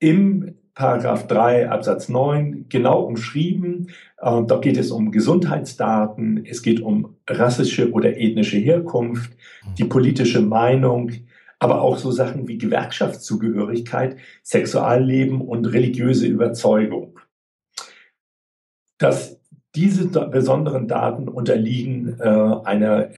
im 0.00 0.54
Paragraph 0.74 1.28
3 1.28 1.70
Absatz 1.70 2.08
9 2.08 2.66
genau 2.68 3.02
umschrieben. 3.02 3.90
Äh, 4.18 4.42
dort 4.42 4.62
geht 4.62 4.76
es 4.76 4.90
um 4.90 5.12
Gesundheitsdaten, 5.12 6.44
es 6.44 6.62
geht 6.62 6.80
um 6.80 7.16
rassische 7.28 7.92
oder 7.92 8.16
ethnische 8.16 8.58
Herkunft, 8.58 9.32
die 9.78 9.84
politische 9.84 10.40
Meinung, 10.40 11.12
aber 11.60 11.80
auch 11.80 11.98
so 11.98 12.10
Sachen 12.10 12.48
wie 12.48 12.58
Gewerkschaftszugehörigkeit, 12.58 14.16
Sexualleben 14.42 15.40
und 15.40 15.66
religiöse 15.66 16.26
Überzeugung. 16.26 17.20
Dass 18.98 19.40
diese 19.74 20.06
besonderen 20.06 20.88
Daten 20.88 21.28
unterliegen 21.28 22.18
äh, 22.20 22.24
einer 22.64 23.10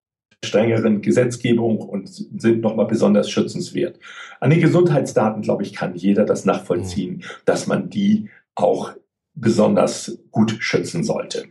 strengeren 0.46 1.02
Gesetzgebung 1.02 1.78
und 1.78 2.08
sind 2.08 2.60
nochmal 2.60 2.86
besonders 2.86 3.30
schützenswert. 3.30 3.98
An 4.40 4.50
den 4.50 4.60
Gesundheitsdaten, 4.60 5.42
glaube 5.42 5.62
ich, 5.62 5.74
kann 5.74 5.94
jeder 5.94 6.24
das 6.24 6.44
nachvollziehen, 6.44 7.16
mhm. 7.16 7.22
dass 7.44 7.66
man 7.66 7.90
die 7.90 8.28
auch 8.54 8.92
besonders 9.34 10.18
gut 10.30 10.56
schützen 10.60 11.04
sollte. 11.04 11.44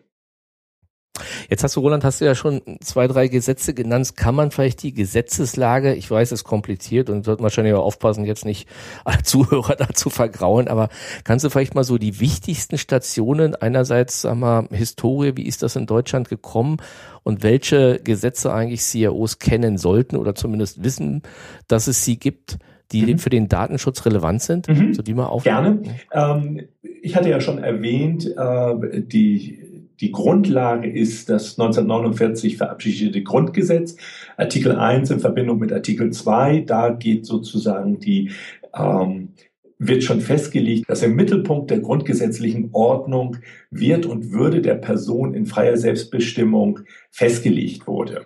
Jetzt 1.49 1.63
hast 1.63 1.75
du, 1.75 1.79
Roland, 1.79 2.03
hast 2.03 2.21
du 2.21 2.25
ja 2.25 2.35
schon 2.35 2.61
zwei, 2.81 3.07
drei 3.07 3.27
Gesetze 3.27 3.73
genannt. 3.73 4.15
Kann 4.15 4.35
man 4.35 4.51
vielleicht 4.51 4.83
die 4.83 4.93
Gesetzeslage, 4.93 5.93
ich 5.93 6.09
weiß, 6.09 6.31
es 6.31 6.41
ist 6.41 6.43
kompliziert 6.43 7.09
und 7.09 7.25
sollten 7.25 7.43
wahrscheinlich 7.43 7.73
auch 7.73 7.83
aufpassen, 7.83 8.25
jetzt 8.25 8.45
nicht 8.45 8.67
alle 9.03 9.21
Zuhörer 9.23 9.75
dazu 9.75 10.09
vergrauen, 10.09 10.67
aber 10.67 10.89
kannst 11.23 11.45
du 11.45 11.49
vielleicht 11.49 11.75
mal 11.75 11.83
so 11.83 11.97
die 11.97 12.19
wichtigsten 12.19 12.77
Stationen 12.77 13.55
einerseits, 13.55 14.21
sag 14.21 14.35
mal, 14.35 14.67
Historie, 14.71 15.33
wie 15.35 15.45
ist 15.45 15.63
das 15.63 15.75
in 15.75 15.85
Deutschland 15.85 16.29
gekommen 16.29 16.77
und 17.23 17.43
welche 17.43 17.99
Gesetze 18.03 18.53
eigentlich 18.53 18.81
CIOs 18.81 19.39
kennen 19.39 19.77
sollten 19.77 20.15
oder 20.15 20.35
zumindest 20.35 20.83
wissen, 20.83 21.23
dass 21.67 21.87
es 21.87 22.03
sie 22.03 22.17
gibt? 22.17 22.57
die 22.91 23.13
mhm. 23.13 23.17
für 23.17 23.29
den 23.31 23.49
Datenschutz 23.49 24.05
relevant 24.05 24.41
sind, 24.43 24.67
mhm. 24.67 24.93
so 24.93 25.01
die 25.01 25.13
mal 25.13 25.25
auf. 25.25 25.43
Gerne. 25.43 25.81
Ähm, 26.11 26.61
ich 27.01 27.15
hatte 27.15 27.29
ja 27.29 27.41
schon 27.41 27.57
erwähnt, 27.57 28.25
äh, 28.25 29.01
die 29.01 29.64
die 29.99 30.11
Grundlage 30.11 30.89
ist 30.89 31.29
das 31.29 31.57
1949 31.59 32.57
verabschiedete 32.57 33.23
Grundgesetz, 33.23 33.95
Artikel 34.37 34.75
1 34.75 35.11
in 35.11 35.19
Verbindung 35.19 35.59
mit 35.59 35.71
Artikel 35.71 36.11
2. 36.11 36.61
Da 36.61 36.89
geht 36.89 37.25
sozusagen 37.25 37.99
die, 37.99 38.31
ähm, 38.73 39.29
wird 39.77 40.03
schon 40.03 40.21
festgelegt, 40.21 40.89
dass 40.89 41.03
im 41.03 41.15
Mittelpunkt 41.15 41.71
der 41.71 41.79
grundgesetzlichen 41.79 42.69
Ordnung 42.71 43.37
Wert 43.71 44.05
und 44.05 44.31
Würde 44.31 44.61
der 44.61 44.75
Person 44.75 45.33
in 45.33 45.45
freier 45.45 45.77
Selbstbestimmung 45.77 46.81
festgelegt 47.11 47.87
wurde. 47.87 48.25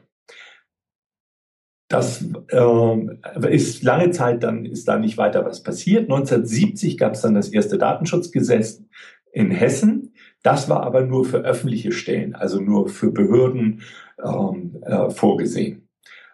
Das 1.89 2.23
äh, 2.49 3.55
ist 3.55 3.83
lange 3.83 4.11
Zeit, 4.11 4.43
dann 4.43 4.65
ist 4.65 4.87
da 4.87 4.99
nicht 4.99 5.17
weiter 5.17 5.43
was 5.43 5.63
passiert. 5.63 6.03
1970 6.03 6.99
gab 6.99 7.13
es 7.13 7.21
dann 7.21 7.33
das 7.33 7.49
erste 7.49 7.79
Datenschutzgesetz 7.79 8.83
in 9.31 9.49
Hessen. 9.49 10.08
Das 10.43 10.69
war 10.69 10.83
aber 10.83 11.01
nur 11.01 11.25
für 11.25 11.39
öffentliche 11.39 11.91
Stellen, 11.91 12.35
also 12.35 12.59
nur 12.59 12.89
für 12.89 13.11
Behörden 13.11 13.81
ähm, 14.23 14.81
äh, 14.83 15.09
vorgesehen. 15.09 15.87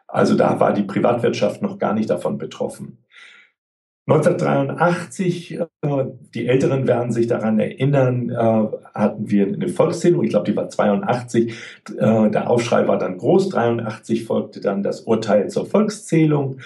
Also 0.07 0.35
da 0.35 0.59
war 0.59 0.73
die 0.73 0.83
Privatwirtschaft 0.83 1.61
noch 1.61 1.79
gar 1.79 1.93
nicht 1.93 2.09
davon 2.09 2.37
betroffen. 2.37 3.05
1983, 4.07 5.59
äh, 5.59 5.65
die 6.35 6.45
Älteren 6.45 6.87
werden 6.87 7.11
sich 7.11 7.25
daran 7.25 7.59
erinnern, 7.59 8.29
äh, 8.29 8.67
hatten 8.93 9.31
wir 9.31 9.47
eine 9.47 9.67
Volkszählung, 9.67 10.23
ich 10.23 10.29
glaube, 10.29 10.51
die 10.51 10.55
war 10.55 10.69
82. 10.69 11.51
Äh, 11.97 12.29
der 12.29 12.47
Aufschrei 12.47 12.87
war 12.87 12.99
dann 12.99 13.17
groß. 13.17 13.49
83 13.49 14.25
folgte 14.25 14.61
dann 14.61 14.83
das 14.83 15.01
Urteil 15.01 15.49
zur 15.49 15.65
Volkszählung. 15.65 16.59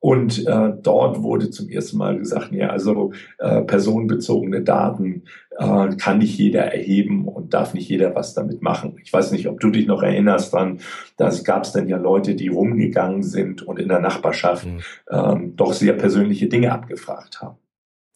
Und 0.00 0.44
dort 0.44 1.22
wurde 1.22 1.50
zum 1.50 1.68
ersten 1.68 1.96
Mal 1.96 2.18
gesagt, 2.18 2.50
ja, 2.50 2.70
also 2.70 3.12
personenbezogene 3.38 4.62
Daten 4.62 5.22
äh, 5.58 5.96
kann 5.96 6.18
nicht 6.18 6.38
jeder 6.38 6.62
erheben 6.72 7.28
und 7.28 7.54
darf 7.54 7.74
nicht 7.74 7.88
jeder 7.88 8.14
was 8.14 8.34
damit 8.34 8.62
machen. 8.62 8.96
Ich 9.02 9.12
weiß 9.12 9.32
nicht, 9.32 9.48
ob 9.48 9.60
du 9.60 9.70
dich 9.70 9.86
noch 9.86 10.02
erinnerst 10.02 10.52
dran, 10.52 10.80
da 11.16 11.30
gab 11.44 11.64
es 11.64 11.72
dann 11.72 11.88
ja 11.88 11.96
Leute, 11.96 12.34
die 12.34 12.48
rumgegangen 12.48 13.22
sind 13.22 13.62
und 13.62 13.78
in 13.78 13.88
der 13.88 14.00
Nachbarschaft 14.00 14.66
mhm. 14.66 14.80
ähm, 15.10 15.56
doch 15.56 15.72
sehr 15.72 15.94
persönliche 15.94 16.48
Dinge 16.48 16.72
abgefragt 16.72 17.42
haben. 17.42 17.58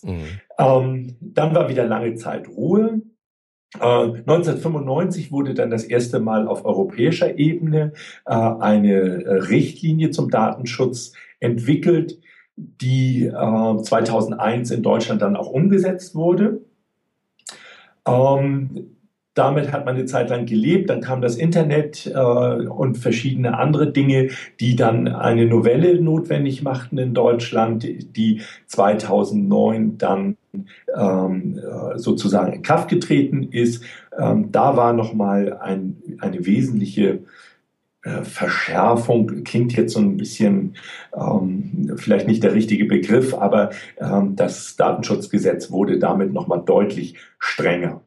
Mhm. 0.02 0.40
Ähm, 0.58 1.16
dann 1.20 1.54
war 1.54 1.68
wieder 1.68 1.86
lange 1.86 2.14
Zeit 2.14 2.48
Ruhe. 2.48 3.02
1995 3.74 5.28
äh, 5.28 5.30
wurde 5.32 5.54
dann 5.54 5.70
das 5.70 5.84
erste 5.84 6.20
Mal 6.20 6.48
auf 6.48 6.64
europäischer 6.64 7.38
Ebene 7.38 7.92
äh, 8.24 8.32
eine 8.32 9.24
äh, 9.24 9.32
Richtlinie 9.34 10.10
zum 10.10 10.30
Datenschutz 10.30 11.12
entwickelt, 11.40 12.18
die 12.56 13.30
2001 13.30 14.70
in 14.70 14.82
Deutschland 14.82 15.20
dann 15.20 15.36
auch 15.36 15.50
umgesetzt 15.50 16.14
wurde. 16.14 16.62
Ähm, 18.06 18.96
damit 19.36 19.70
hat 19.70 19.84
man 19.84 19.96
eine 19.96 20.06
Zeit 20.06 20.30
lang 20.30 20.46
gelebt, 20.46 20.88
dann 20.88 21.02
kam 21.02 21.20
das 21.20 21.36
Internet 21.36 22.06
äh, 22.06 22.18
und 22.18 22.96
verschiedene 22.96 23.58
andere 23.58 23.92
Dinge, 23.92 24.30
die 24.60 24.76
dann 24.76 25.08
eine 25.08 25.44
Novelle 25.44 26.00
notwendig 26.00 26.62
machten 26.62 26.96
in 26.96 27.12
Deutschland, 27.12 27.86
die 28.16 28.40
2009 28.66 29.98
dann 29.98 30.38
ähm, 30.96 31.58
äh, 31.58 31.98
sozusagen 31.98 32.54
in 32.54 32.62
Kraft 32.62 32.88
getreten 32.88 33.48
ist. 33.50 33.84
Ähm, 34.18 34.52
da 34.52 34.74
war 34.78 34.94
nochmal 34.94 35.52
ein, 35.60 35.98
eine 36.20 36.46
wesentliche 36.46 37.18
Verschärfung 38.22 39.44
klingt 39.44 39.72
jetzt 39.74 39.94
so 39.94 40.00
ein 40.00 40.16
bisschen 40.16 40.76
ähm, 41.16 41.92
vielleicht 41.96 42.26
nicht 42.26 42.42
der 42.42 42.54
richtige 42.54 42.84
Begriff, 42.84 43.34
aber 43.34 43.70
ähm, 43.98 44.36
das 44.36 44.76
Datenschutzgesetz 44.76 45.70
wurde 45.70 45.98
damit 45.98 46.32
nochmal 46.32 46.62
deutlich 46.64 47.16
strenger. 47.38 48.02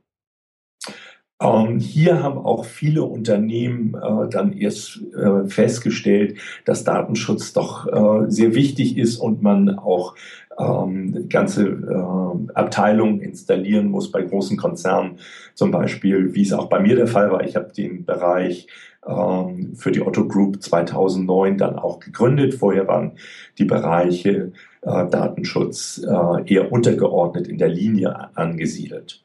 Ähm, 1.42 1.80
hier 1.80 2.22
haben 2.22 2.38
auch 2.38 2.66
viele 2.66 3.04
Unternehmen 3.04 3.96
äh, 3.96 4.30
dann 4.30 4.52
erst 4.52 5.00
äh, 5.16 5.48
festgestellt, 5.48 6.38
dass 6.66 6.84
Datenschutz 6.84 7.54
doch 7.54 7.88
äh, 7.88 8.30
sehr 8.30 8.56
wichtig 8.56 8.98
ist 8.98 9.18
und 9.18 9.42
man 9.42 9.80
auch 9.80 10.16
ähm, 10.60 11.30
ganze 11.30 11.68
äh, 11.68 12.54
Abteilungen 12.54 13.22
installieren 13.22 13.88
muss 13.88 14.12
bei 14.12 14.22
großen 14.22 14.58
Konzernen, 14.58 15.20
zum 15.54 15.72
Beispiel, 15.72 16.36
wie 16.36 16.42
es 16.42 16.52
auch 16.52 16.68
bei 16.68 16.82
mir 16.82 16.98
der 16.98 17.08
Fall 17.08 17.32
war. 17.32 17.44
Ich 17.44 17.56
habe 17.56 17.72
den 17.72 18.04
Bereich 18.04 18.68
ähm, 19.08 19.76
für 19.76 19.92
die 19.92 20.02
Otto 20.02 20.28
Group 20.28 20.62
2009 20.62 21.58
dann 21.58 21.78
auch 21.78 22.00
gegründet. 22.00 22.56
Vorher 22.56 22.88
waren 22.88 23.14
die 23.58 23.66
Bereiche 23.66 24.52
äh, 24.82 25.10
Datenschutz 25.10 26.02
äh, 26.04 26.54
eher 26.54 26.72
untergeordnet 26.72 27.48
in 27.48 27.58
der 27.58 27.70
Linie 27.70 28.36
angesiedelt. 28.36 29.24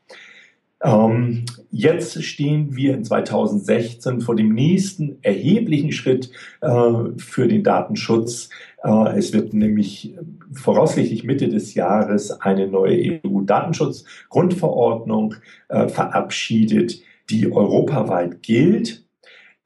Ähm, 0.84 1.44
jetzt 1.70 2.22
stehen 2.22 2.76
wir 2.76 2.94
in 2.94 3.04
2016 3.04 4.20
vor 4.20 4.36
dem 4.36 4.52
nächsten 4.52 5.16
erheblichen 5.22 5.92
Schritt 5.92 6.30
äh, 6.60 6.92
für 7.16 7.48
den 7.48 7.64
Datenschutz. 7.64 8.50
Äh, 8.82 9.16
es 9.16 9.32
wird 9.32 9.54
nämlich 9.54 10.14
voraussichtlich 10.52 11.24
Mitte 11.24 11.48
des 11.48 11.72
Jahres 11.74 12.38
eine 12.42 12.68
neue 12.68 13.22
EU-Datenschutzgrundverordnung 13.24 15.36
äh, 15.68 15.88
verabschiedet, 15.88 17.00
die 17.30 17.50
europaweit 17.50 18.42
gilt, 18.42 19.03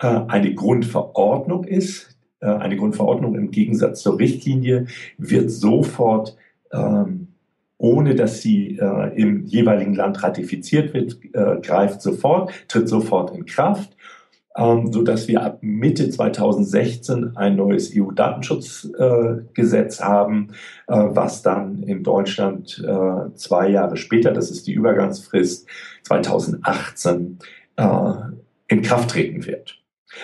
eine 0.06 0.54
Grundverordnung 0.54 1.64
ist. 1.64 2.16
Äh, 2.40 2.46
eine 2.46 2.76
Grundverordnung 2.76 3.34
im 3.34 3.50
Gegensatz 3.50 4.02
zur 4.02 4.18
Richtlinie 4.18 4.86
wird 5.18 5.50
sofort 5.50 6.36
ähm, 6.72 7.28
ohne 7.78 8.14
dass 8.16 8.42
sie 8.42 8.78
äh, 8.78 9.16
im 9.16 9.46
jeweiligen 9.46 9.94
Land 9.94 10.22
ratifiziert 10.22 10.92
wird, 10.94 11.18
äh, 11.32 11.56
greift 11.62 12.02
sofort, 12.02 12.52
tritt 12.66 12.88
sofort 12.88 13.36
in 13.36 13.46
Kraft, 13.46 13.96
ähm, 14.56 14.92
so 14.92 15.02
dass 15.02 15.28
wir 15.28 15.44
ab 15.44 15.58
Mitte 15.60 16.10
2016 16.10 17.36
ein 17.36 17.54
neues 17.54 17.92
EU-Datenschutzgesetz 17.96 20.00
äh, 20.00 20.02
haben, 20.02 20.48
äh, 20.88 20.96
was 20.96 21.42
dann 21.42 21.84
in 21.84 22.02
Deutschland 22.02 22.84
äh, 22.84 23.32
zwei 23.36 23.68
Jahre 23.68 23.96
später, 23.96 24.32
das 24.32 24.50
ist 24.50 24.66
die 24.66 24.72
Übergangsfrist 24.72 25.68
2018, 26.02 27.38
äh, 27.76 28.12
in 28.66 28.82
Kraft 28.82 29.10
treten 29.10 29.46
wird. 29.46 29.77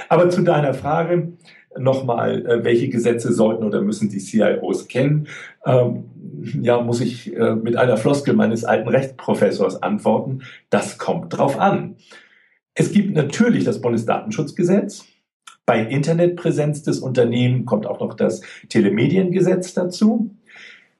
Aber 0.08 0.30
zu 0.30 0.42
deiner 0.42 0.74
Frage, 0.74 1.32
nochmal, 1.78 2.46
äh, 2.46 2.64
welche 2.64 2.88
Gesetze 2.88 3.32
sollten 3.32 3.64
oder 3.64 3.82
müssen 3.82 4.08
die 4.08 4.18
CIOs 4.18 4.88
kennen? 4.88 5.28
Ähm, 5.64 6.04
ja, 6.60 6.80
muss 6.80 7.00
ich 7.00 7.34
äh, 7.34 7.54
mit 7.54 7.76
einer 7.76 7.96
Floskel 7.96 8.34
meines 8.34 8.64
alten 8.64 8.88
Rechtsprofessors 8.88 9.82
antworten. 9.82 10.42
Das 10.70 10.98
kommt 10.98 11.36
drauf 11.36 11.58
an. 11.58 11.96
Es 12.74 12.92
gibt 12.92 13.14
natürlich 13.14 13.64
das 13.64 13.80
Bundesdatenschutzgesetz 13.80 15.04
Bei 15.66 15.80
Internetpräsenz 15.80 16.82
des 16.82 16.98
Unternehmens 16.98 17.66
kommt 17.66 17.86
auch 17.86 18.00
noch 18.00 18.14
das 18.14 18.42
Telemediengesetz 18.68 19.74
dazu. 19.74 20.34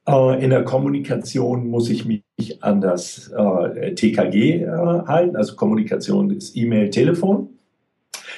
Äh, 0.07 0.43
in 0.43 0.49
der 0.49 0.63
Kommunikation 0.63 1.67
muss 1.67 1.89
ich 1.89 2.05
mich 2.05 2.23
an 2.61 2.81
das 2.81 3.31
äh, 3.31 3.93
TKG 3.93 4.65
halten, 4.67 5.35
also 5.35 5.55
Kommunikation 5.55 6.31
ist 6.31 6.55
E-Mail, 6.55 6.89
Telefon. 6.89 7.54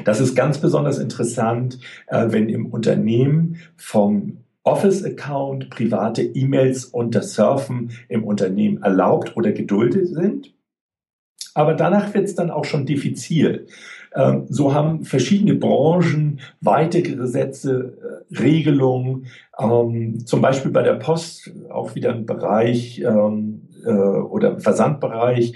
Das 0.06 0.20
ist 0.20 0.36
ganz 0.36 0.60
besonders 0.60 1.00
interessant, 1.00 1.80
wenn 2.10 2.50
im 2.50 2.68
Unternehmen 2.68 3.58
vom 3.75 4.38
Office-Account 4.63 5.70
private 5.70 6.22
E-Mails 6.22 6.92
das 7.10 7.34
Surfen 7.34 7.92
im 8.10 8.24
Unternehmen 8.24 8.84
erlaubt 8.84 9.36
oder 9.38 9.54
geduldet 9.54 10.10
sind. 10.10 10.54
Aber 11.54 11.74
danach 11.74 12.13
wird 12.13 12.25
es 12.25 12.36
dann 12.36 12.51
auch 12.51 12.66
schon 12.66 12.86
diffizil. 12.86 13.66
Ähm, 14.13 14.46
so 14.50 14.74
haben 14.74 15.06
verschiedene 15.06 15.56
Branchen 15.56 16.39
weitere 16.62 17.13
Gesetze, 17.13 18.25
äh, 18.32 18.39
Regelungen, 18.39 19.27
ähm, 19.58 20.25
zum 20.25 20.42
Beispiel 20.42 20.72
bei 20.72 20.84
der 20.84 20.96
Post 20.96 21.51
auch 21.70 21.96
wieder 21.96 22.13
ein 22.13 22.25
Bereich 22.25 23.00
ähm, 23.00 23.70
äh, 23.86 23.89
oder 23.89 24.60
Versandbereich. 24.60 25.54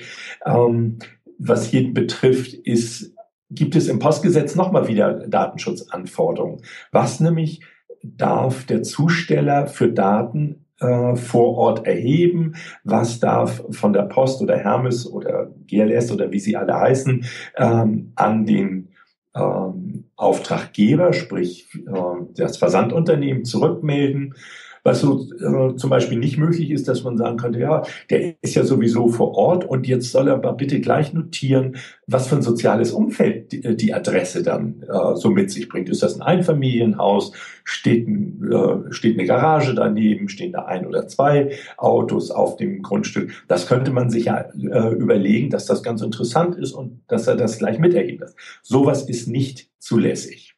was 1.43 1.71
jeden 1.71 1.93
betrifft, 1.95 2.53
ist, 2.53 3.13
gibt 3.51 3.75
es 3.75 3.87
im 3.87 3.99
Postgesetz 3.99 4.55
nochmal 4.55 4.87
wieder 4.87 5.27
Datenschutzanforderungen. 5.27 6.61
Was 6.91 7.19
nämlich 7.19 7.61
darf 8.03 8.65
der 8.65 8.83
Zusteller 8.83 9.67
für 9.67 9.89
Daten 9.89 10.65
äh, 10.79 11.15
vor 11.15 11.57
Ort 11.57 11.85
erheben, 11.85 12.55
was 12.83 13.19
darf 13.19 13.63
von 13.69 13.93
der 13.93 14.03
Post 14.03 14.41
oder 14.41 14.57
Hermes 14.57 15.05
oder 15.05 15.51
GLS 15.67 16.11
oder 16.11 16.31
wie 16.31 16.39
sie 16.39 16.57
alle 16.57 16.75
heißen, 16.75 17.25
ähm, 17.57 18.13
an 18.15 18.45
den 18.45 18.89
ähm, 19.35 20.05
Auftraggeber, 20.15 21.13
sprich 21.13 21.67
äh, 21.75 22.25
das 22.35 22.57
Versandunternehmen 22.57 23.45
zurückmelden 23.45 24.33
was 24.83 25.01
so 25.01 25.27
äh, 25.39 25.75
zum 25.75 25.89
Beispiel 25.89 26.17
nicht 26.17 26.37
möglich 26.37 26.71
ist, 26.71 26.87
dass 26.87 27.03
man 27.03 27.17
sagen 27.17 27.37
könnte, 27.37 27.59
ja, 27.59 27.83
der 28.09 28.35
ist 28.41 28.55
ja 28.55 28.63
sowieso 28.63 29.07
vor 29.07 29.35
Ort 29.35 29.65
und 29.65 29.87
jetzt 29.87 30.11
soll 30.11 30.27
er 30.27 30.35
aber 30.35 30.53
bitte 30.53 30.79
gleich 30.79 31.13
notieren, 31.13 31.77
was 32.07 32.27
für 32.27 32.35
ein 32.35 32.41
soziales 32.41 32.91
Umfeld 32.91 33.51
die, 33.51 33.75
die 33.75 33.93
Adresse 33.93 34.43
dann 34.43 34.83
äh, 34.83 35.15
so 35.15 35.29
mit 35.29 35.51
sich 35.51 35.69
bringt. 35.69 35.89
Ist 35.89 36.03
das 36.03 36.15
ein 36.15 36.21
Einfamilienhaus? 36.21 37.33
Steht, 37.63 38.07
ein, 38.07 38.51
äh, 38.51 38.91
steht 38.91 39.17
eine 39.17 39.27
Garage 39.27 39.75
daneben? 39.75 40.29
Stehen 40.29 40.51
da 40.51 40.65
ein 40.65 40.85
oder 40.85 41.07
zwei 41.07 41.51
Autos 41.77 42.31
auf 42.31 42.57
dem 42.57 42.81
Grundstück? 42.81 43.31
Das 43.47 43.67
könnte 43.67 43.91
man 43.91 44.09
sich 44.09 44.25
ja 44.25 44.39
äh, 44.39 44.93
überlegen, 44.93 45.49
dass 45.49 45.65
das 45.65 45.83
ganz 45.83 46.01
interessant 46.01 46.55
ist 46.55 46.71
und 46.71 47.01
dass 47.07 47.27
er 47.27 47.35
das 47.35 47.59
gleich 47.59 47.79
miterhebt. 47.79 48.23
Sowas 48.61 49.07
ist 49.07 49.27
nicht 49.27 49.69
zulässig. 49.79 50.50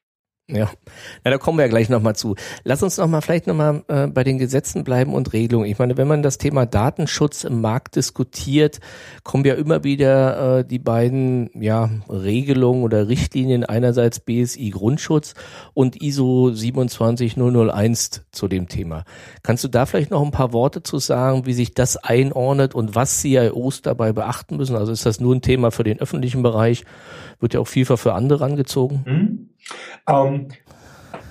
Ja, 0.49 0.69
Na, 1.23 1.31
da 1.31 1.37
kommen 1.37 1.57
wir 1.57 1.63
ja 1.63 1.69
gleich 1.69 1.87
nochmal 1.87 2.17
zu. 2.17 2.35
Lass 2.65 2.83
uns 2.83 2.97
nochmal 2.97 3.21
vielleicht 3.21 3.47
nochmal 3.47 3.85
äh, 3.87 4.07
bei 4.07 4.25
den 4.25 4.37
Gesetzen 4.37 4.83
bleiben 4.83 5.13
und 5.13 5.31
Regelungen. 5.31 5.69
Ich 5.69 5.79
meine, 5.79 5.95
wenn 5.95 6.07
man 6.09 6.21
das 6.21 6.37
Thema 6.37 6.65
Datenschutz 6.65 7.45
im 7.45 7.61
Markt 7.61 7.95
diskutiert, 7.95 8.81
kommen 9.23 9.45
ja 9.45 9.53
immer 9.53 9.85
wieder 9.85 10.59
äh, 10.59 10.65
die 10.65 10.79
beiden 10.79 11.49
ja, 11.53 11.89
Regelungen 12.09 12.83
oder 12.83 13.07
Richtlinien, 13.07 13.63
einerseits 13.63 14.19
BSI 14.19 14.71
Grundschutz 14.71 15.33
und 15.73 16.01
ISO 16.01 16.51
27001 16.51 18.25
zu 18.33 18.49
dem 18.49 18.67
Thema. 18.67 19.05
Kannst 19.43 19.63
du 19.63 19.69
da 19.69 19.85
vielleicht 19.85 20.11
noch 20.11 20.21
ein 20.21 20.31
paar 20.31 20.51
Worte 20.51 20.83
zu 20.83 20.99
sagen, 20.99 21.45
wie 21.45 21.53
sich 21.53 21.73
das 21.73 21.95
einordnet 21.95 22.75
und 22.75 22.95
was 22.95 23.21
CIOs 23.21 23.81
dabei 23.81 24.11
beachten 24.11 24.57
müssen? 24.57 24.75
Also 24.75 24.91
ist 24.91 25.05
das 25.05 25.21
nur 25.21 25.33
ein 25.33 25.41
Thema 25.41 25.71
für 25.71 25.85
den 25.85 26.01
öffentlichen 26.01 26.43
Bereich? 26.43 26.83
Wird 27.39 27.53
ja 27.53 27.61
auch 27.61 27.67
vielfach 27.67 27.97
für 27.97 28.13
andere 28.13 28.43
angezogen? 28.43 29.03
Mhm. 29.05 29.49
Ähm, 30.07 30.47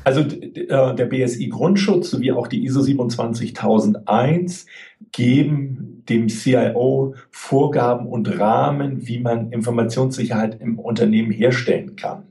also 0.04 0.20
äh, 0.20 0.94
der 0.94 1.06
BSI 1.06 1.48
Grundschutz 1.48 2.10
sowie 2.10 2.32
auch 2.32 2.48
die 2.48 2.64
ISO 2.64 2.82
27001 2.82 4.66
geben 5.12 6.02
dem 6.08 6.28
CIO 6.28 7.14
Vorgaben 7.30 8.06
und 8.06 8.38
Rahmen, 8.38 9.06
wie 9.06 9.20
man 9.20 9.52
Informationssicherheit 9.52 10.60
im 10.60 10.78
Unternehmen 10.78 11.30
herstellen 11.30 11.96
kann. 11.96 12.24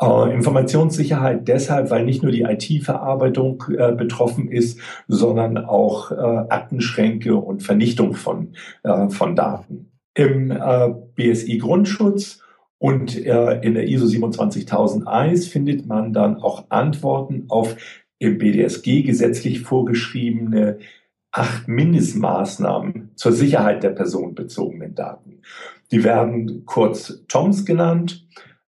Äh, 0.00 0.34
Informationssicherheit 0.34 1.46
deshalb, 1.46 1.90
weil 1.90 2.04
nicht 2.04 2.22
nur 2.22 2.32
die 2.32 2.42
IT-Verarbeitung 2.42 3.64
äh, 3.76 3.92
betroffen 3.92 4.50
ist, 4.50 4.80
sondern 5.06 5.58
auch 5.58 6.10
äh, 6.10 6.14
Aktenschränke 6.14 7.36
und 7.36 7.62
Vernichtung 7.62 8.14
von, 8.14 8.54
äh, 8.82 9.08
von 9.08 9.36
Daten. 9.36 9.92
Im 10.14 10.48
BSI 11.14 11.58
Grundschutz 11.58 12.40
und 12.78 13.16
äh, 13.16 13.60
in 13.60 13.74
der 13.74 13.88
ISO 13.88 14.06
27001 14.06 15.48
findet 15.48 15.86
man 15.86 16.12
dann 16.12 16.36
auch 16.36 16.70
Antworten 16.70 17.46
auf 17.48 17.76
im 18.20 18.38
BDSG 18.38 19.02
gesetzlich 19.02 19.60
vorgeschriebene 19.60 20.78
acht 21.30 21.68
Mindestmaßnahmen 21.68 23.10
zur 23.14 23.32
Sicherheit 23.32 23.82
der 23.82 23.90
personenbezogenen 23.90 24.94
Daten. 24.94 25.42
Die 25.90 26.04
werden 26.04 26.64
kurz 26.66 27.24
TOMS 27.28 27.64
genannt 27.64 28.26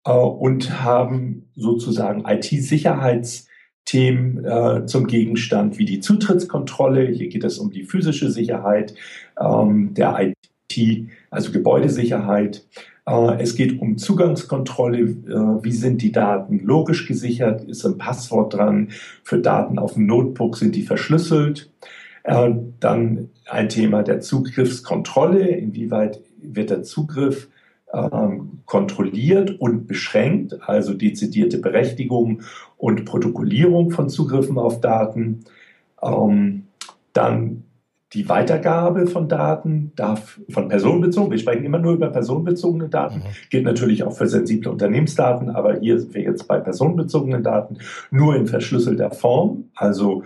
äh, 0.06 0.12
und 0.12 0.84
haben 0.84 1.50
sozusagen 1.56 2.26
IT-Sicherheitsthemen 2.26 4.46
äh, 4.46 4.86
zum 4.86 5.08
Gegenstand 5.08 5.78
wie 5.78 5.86
die 5.86 6.00
Zutrittskontrolle. 6.00 7.08
Hier 7.08 7.28
geht 7.28 7.44
es 7.44 7.58
um 7.58 7.72
die 7.72 7.84
physische 7.84 8.32
Sicherheit 8.32 8.96
ähm, 9.40 9.94
der 9.94 10.18
IT, 10.20 10.36
also 11.30 11.52
Gebäudesicherheit. 11.52 12.66
Es 13.06 13.56
geht 13.56 13.80
um 13.80 14.00
Zugangskontrolle. 14.00 15.00
Äh, 15.00 15.64
wie 15.64 15.72
sind 15.72 16.02
die 16.02 16.12
Daten 16.12 16.60
logisch 16.60 17.08
gesichert? 17.08 17.64
Ist 17.64 17.86
ein 17.86 18.00
Passwort 18.00 18.56
dran? 18.56 18.90
Für 19.24 19.40
Daten 19.40 19.78
auf 19.78 19.94
dem 19.94 20.08
Notebook 20.08 20.58
sind 20.58 20.76
die 20.76 20.82
verschlüsselt? 20.82 21.70
Äh, 22.24 22.52
dann 22.80 23.30
ein 23.48 23.70
Thema 23.70 24.02
der 24.02 24.22
Zugriffskontrolle. 24.22 25.48
Inwieweit 25.50 26.20
wird 26.42 26.72
der 26.72 26.82
Zugriff 26.82 27.48
ähm, 27.94 28.62
kontrolliert 28.66 29.60
und 29.60 29.86
beschränkt, 29.86 30.58
also 30.68 30.96
dezidierte 30.96 31.60
Berechtigung 31.60 32.42
und 32.78 33.06
Protokollierung 33.06 33.92
von 33.92 34.10
Zugriffen 34.10 34.58
auf 34.58 34.82
Daten. 34.82 35.46
Ähm, 36.02 36.64
dann 37.14 37.65
die 38.16 38.30
Weitergabe 38.30 39.08
von 39.08 39.28
Daten 39.28 39.92
darf 39.96 40.40
von 40.50 40.70
personenbezogen, 40.70 41.32
wir 41.32 41.38
sprechen 41.38 41.66
immer 41.66 41.80
nur 41.80 41.94
über 41.94 42.10
personenbezogene 42.10 42.88
Daten, 42.88 43.20
mhm. 43.20 43.50
gilt 43.50 43.66
natürlich 43.66 44.04
auch 44.04 44.14
für 44.14 44.28
sensible 44.28 44.72
Unternehmensdaten, 44.72 45.50
aber 45.50 45.80
hier 45.80 46.00
sind 46.00 46.14
wir 46.14 46.22
jetzt 46.22 46.48
bei 46.48 46.60
personenbezogenen 46.60 47.44
Daten 47.44 47.78
nur 48.12 48.36
in 48.36 48.48
verschlüsselter 48.48 49.12
Form, 49.12 49.66
also 49.76 50.24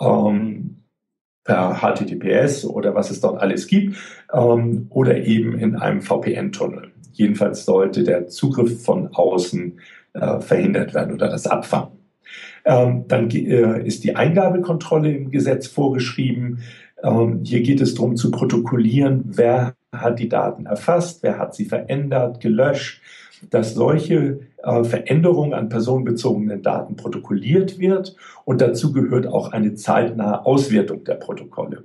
ähm, 0.00 0.82
per 1.44 1.80
HTTPS 1.80 2.64
oder 2.64 2.94
was 2.94 3.10
es 3.10 3.20
dort 3.20 3.40
alles 3.40 3.68
gibt, 3.68 3.96
ähm, 4.32 4.86
oder 4.90 5.16
eben 5.16 5.56
in 5.58 5.76
einem 5.76 6.02
VPN-Tunnel. 6.02 6.90
Jedenfalls 7.12 7.64
sollte 7.64 8.02
der 8.02 8.26
Zugriff 8.26 8.84
von 8.84 9.08
außen 9.14 9.78
äh, 10.14 10.40
verhindert 10.40 10.92
werden 10.92 11.14
oder 11.14 11.28
das 11.28 11.46
Abfangen. 11.46 11.98
Ähm, 12.64 13.04
dann 13.08 13.30
äh, 13.30 13.86
ist 13.86 14.04
die 14.04 14.14
Eingabekontrolle 14.14 15.10
im 15.10 15.30
Gesetz 15.30 15.66
vorgeschrieben. 15.68 16.58
Ähm, 17.02 17.40
hier 17.44 17.62
geht 17.62 17.80
es 17.80 17.94
darum 17.94 18.16
zu 18.16 18.30
protokollieren, 18.30 19.24
wer 19.26 19.74
hat 19.92 20.18
die 20.18 20.28
Daten 20.28 20.66
erfasst, 20.66 21.22
wer 21.22 21.38
hat 21.38 21.54
sie 21.54 21.64
verändert, 21.64 22.40
gelöscht, 22.40 23.02
dass 23.50 23.74
solche 23.74 24.40
äh, 24.62 24.84
Veränderungen 24.84 25.54
an 25.54 25.68
personenbezogenen 25.68 26.62
Daten 26.62 26.96
protokolliert 26.96 27.78
wird 27.78 28.16
und 28.44 28.60
dazu 28.60 28.92
gehört 28.92 29.26
auch 29.26 29.52
eine 29.52 29.74
zeitnahe 29.74 30.44
Auswertung 30.44 31.04
der 31.04 31.14
Protokolle. 31.14 31.84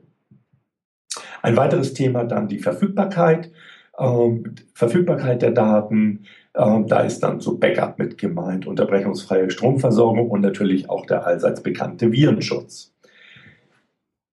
Ein 1.42 1.58
weiteres 1.58 1.94
Thema 1.94 2.24
dann 2.24 2.48
die 2.48 2.60
Verfügbarkeit. 2.60 3.52
Ähm, 4.00 4.56
Verfügbarkeit 4.74 5.42
der 5.42 5.52
Daten, 5.52 6.26
ähm, 6.56 6.88
da 6.88 7.02
ist 7.02 7.20
dann 7.20 7.42
so 7.42 7.58
Backup 7.58 8.00
mit 8.00 8.18
gemeint, 8.18 8.66
unterbrechungsfreie 8.66 9.52
Stromversorgung 9.52 10.32
und 10.32 10.42
natürlich 10.42 10.90
auch 10.90 11.06
der 11.06 11.28
allseits 11.28 11.62
bekannte 11.62 12.12
Virenschutz. 12.12 12.93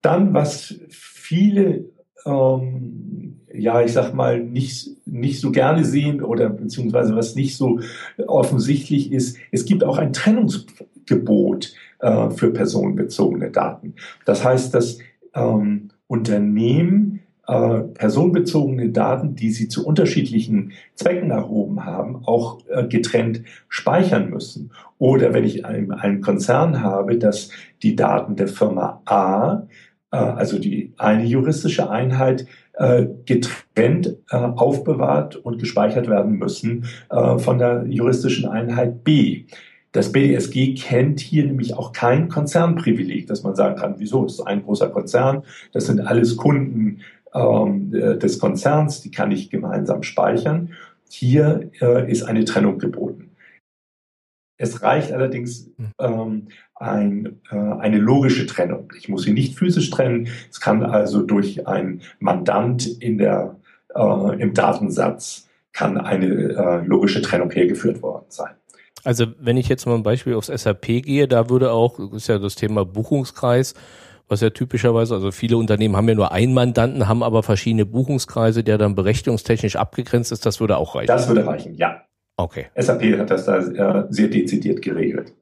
Dann, 0.03 0.35
was 0.35 0.75
viele, 0.89 1.85
ähm, 2.25 3.41
ja, 3.53 3.83
ich 3.83 3.93
sag 3.93 4.15
mal, 4.15 4.43
nicht, 4.43 4.89
nicht 5.07 5.41
so 5.41 5.51
gerne 5.51 5.85
sehen 5.85 6.23
oder 6.23 6.49
beziehungsweise 6.49 7.17
was 7.17 7.35
nicht 7.35 7.57
so 7.57 7.81
offensichtlich 8.27 9.13
ist, 9.13 9.37
es 9.51 9.65
gibt 9.65 9.85
auch 9.85 9.99
ein 9.99 10.13
Trennungsgebot 10.13 11.75
äh, 11.99 12.31
für 12.31 12.53
personenbezogene 12.53 13.51
Daten. 13.51 13.95
Das 14.25 14.45
heißt, 14.45 14.75
dass 14.75 14.99
ähm, 15.35 15.91
Unternehmen 16.07 17.21
äh, 17.47 17.81
personenbezogene 17.81 18.91
Daten, 18.91 19.35
die 19.35 19.51
sie 19.51 19.69
zu 19.69 19.85
unterschiedlichen 19.85 20.73
Zwecken 20.95 21.31
erhoben 21.31 21.85
haben, 21.85 22.25
auch 22.25 22.61
äh, 22.69 22.87
getrennt 22.87 23.43
speichern 23.69 24.31
müssen. 24.31 24.71
Oder 24.99 25.35
wenn 25.35 25.45
ich 25.45 25.65
einen, 25.65 25.91
einen 25.91 26.21
Konzern 26.21 26.81
habe, 26.81 27.19
dass 27.19 27.51
die 27.83 27.97
Daten 27.97 28.37
der 28.37 28.49
Firma 28.49 29.03
A 29.05 29.67
also 30.17 30.59
die 30.59 30.93
eine 30.99 31.25
juristische 31.25 31.89
Einheit, 31.91 32.47
äh, 32.75 33.07
getrennt 33.27 34.17
äh, 34.31 34.37
aufbewahrt 34.37 35.37
und 35.37 35.59
gespeichert 35.59 36.09
werden 36.09 36.39
müssen 36.39 36.87
von 37.11 37.59
der 37.59 37.85
juristischen 37.87 38.49
Einheit 38.49 39.05
B. 39.05 39.45
Das 39.93 40.13
BDSG 40.13 40.75
kennt 40.75 41.21
hier 41.21 41.45
nämlich 41.45 41.75
auch 41.75 41.93
kein 41.93 42.29
Konzernprivileg, 42.29 43.27
dass 43.27 43.43
man 43.43 43.57
sagen 43.57 43.77
kann, 43.77 43.97
wieso 43.99 44.25
ist 44.25 44.41
ein 44.41 44.63
großer 44.63 44.89
Konzern, 44.89 45.43
das 45.73 45.87
sind 45.87 46.01
alles 46.01 46.37
Kunden 46.37 47.01
ähm, 47.35 47.91
des 47.91 48.39
Konzerns, 48.39 49.03
die 49.03 49.11
kann 49.11 49.31
ich 49.31 49.51
gemeinsam 49.51 50.03
speichern. 50.03 50.71
Hier 51.09 51.71
äh, 51.81 52.11
ist 52.11 52.23
eine 52.23 52.45
Trennung 52.45 52.79
geboten. 52.79 53.31
Es 54.59 54.83
reicht 54.83 55.13
allerdings 55.13 55.71
hm. 55.77 55.93
ähm, 55.99 56.49
ein, 56.81 57.41
äh, 57.53 57.57
eine 57.57 57.99
logische 57.99 58.47
Trennung. 58.47 58.93
Ich 58.99 59.09
muss 59.09 59.23
sie 59.23 59.33
nicht 59.33 59.57
physisch 59.57 59.91
trennen. 59.91 60.29
Es 60.51 60.61
kann 60.61 60.83
also 60.83 61.23
durch 61.23 61.67
ein 61.69 62.01
Mandant 62.19 62.87
in 62.87 63.19
der, 63.19 63.57
äh, 63.95 64.41
im 64.41 64.55
Datensatz 64.55 65.47
kann 65.73 65.99
eine 65.99 66.27
äh, 66.27 66.87
logische 66.87 67.23
Trennung 67.23 67.51
hergeführt 67.51 68.03
worden 68.03 68.25
sein. 68.29 68.53
Also 69.05 69.27
wenn 69.39 69.57
ich 69.57 69.69
jetzt 69.69 69.87
mal 69.87 69.95
ein 69.95 70.03
Beispiel 70.03 70.35
aufs 70.35 70.49
SAP 70.49 71.03
gehe, 71.03 71.29
da 71.29 71.49
würde 71.49 71.71
auch, 71.71 71.99
ist 72.13 72.29
ja 72.29 72.39
das 72.39 72.55
Thema 72.55 72.85
Buchungskreis, 72.85 73.75
was 74.29 74.41
ja 74.41 74.51
typischerweise, 74.51 75.15
also 75.15 75.33
viele 75.33 75.57
Unternehmen 75.57 75.97
haben 75.97 76.09
ja 76.09 76.15
nur 76.15 76.33
einen 76.33 76.55
Mandanten, 76.55 77.09
haben 77.09 77.23
aber 77.23 77.43
verschiedene 77.43 77.85
Buchungskreise, 77.85 78.65
der 78.65 78.79
dann 78.79 78.95
berechtigungstechnisch 78.95 79.77
abgegrenzt 79.77 80.33
ist, 80.33 80.47
das 80.47 80.61
würde 80.61 80.77
auch 80.77 80.95
reichen. 80.95 81.09
Das 81.09 81.29
würde 81.29 81.47
reichen, 81.47 81.75
ja. 81.75 82.03
Okay. 82.37 82.67
SAP 82.77 83.19
hat 83.19 83.31
das 83.31 83.45
da 83.45 83.59
äh, 83.59 84.07
sehr 84.09 84.29
dezidiert 84.29 84.83
geregelt. 84.83 85.35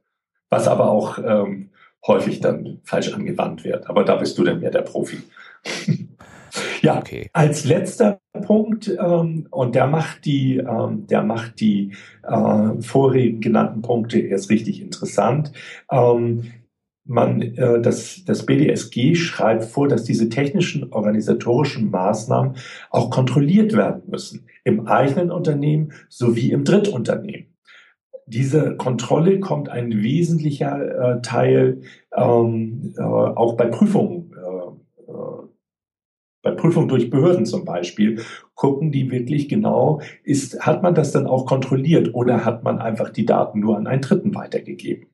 Was 0.51 0.69
aber 0.69 0.91
auch 0.91 1.19
ähm, 1.19 1.71
häufig 2.07 2.41
dann 2.41 2.81
falsch 2.85 3.13
angewandt 3.13 3.65
wird. 3.65 3.89
Aber 3.89 4.05
da 4.05 4.17
bist 4.17 4.39
du 4.39 4.45
dann 4.45 4.61
mehr 4.61 4.71
der 4.71 4.83
Profi. 4.83 5.19
Ja, 6.81 6.99
okay. 6.99 7.29
als 7.33 7.65
letzter 7.65 8.21
Punkt, 8.33 8.89
ähm, 8.89 9.47
und 9.51 9.75
der 9.75 9.87
macht 9.87 10.25
die, 10.25 10.57
ähm, 10.57 11.07
der 11.07 11.23
macht 11.23 11.61
die 11.61 11.93
äh, 12.23 12.81
vorhin 12.81 13.41
genannten 13.41 13.83
Punkte 13.83 14.19
erst 14.19 14.49
richtig 14.51 14.81
interessant. 14.81 15.53
Ähm, 15.91 16.53
man, 17.05 17.43
äh, 17.43 17.81
das, 17.81 18.23
das 18.25 18.47
BDSG 18.47 19.15
schreibt 19.15 19.65
vor, 19.65 19.89
dass 19.89 20.05
diese 20.05 20.29
technischen 20.29 20.93
organisatorischen 20.93 21.91
Maßnahmen 21.91 22.57
auch 22.91 23.11
kontrolliert 23.11 23.73
werden 23.75 24.03
müssen 24.07 24.47
im 24.65 24.87
eigenen 24.87 25.31
Unternehmen 25.31 25.93
sowie 26.09 26.53
im 26.53 26.65
Drittunternehmen. 26.65 27.48
Diese 28.29 28.77
Kontrolle 28.77 29.41
kommt 29.41 29.69
ein 29.69 30.03
wesentlicher 30.03 31.17
äh, 31.17 31.23
Teil 31.23 31.81
ähm, 32.15 32.95
äh, 32.99 33.03
auch 33.03 33.57
bei 33.57 33.67
Prüfungen 33.67 34.33
äh, 34.37 35.11
äh 35.11 35.49
bei 36.43 36.53
Prüfung 36.53 36.87
durch 36.89 37.11
Behörden 37.11 37.47
zum 37.47 37.65
Beispiel, 37.65 38.23
gucken 38.55 38.93
die 38.93 39.11
wirklich 39.11 39.49
genau, 39.49 40.01
ist, 40.23 40.65
hat 40.65 40.85
man 40.85 40.95
das 40.95 41.11
dann 41.11 41.27
auch 41.27 41.47
kontrolliert 41.47 42.15
oder 42.15 42.45
hat 42.45 42.63
man 42.63 42.79
einfach 42.79 43.11
die 43.11 43.27
Daten 43.27 43.59
nur 43.59 43.77
an 43.77 43.89
einen 43.89 44.03
Dritten 44.03 44.35
weitergegeben? 44.35 45.09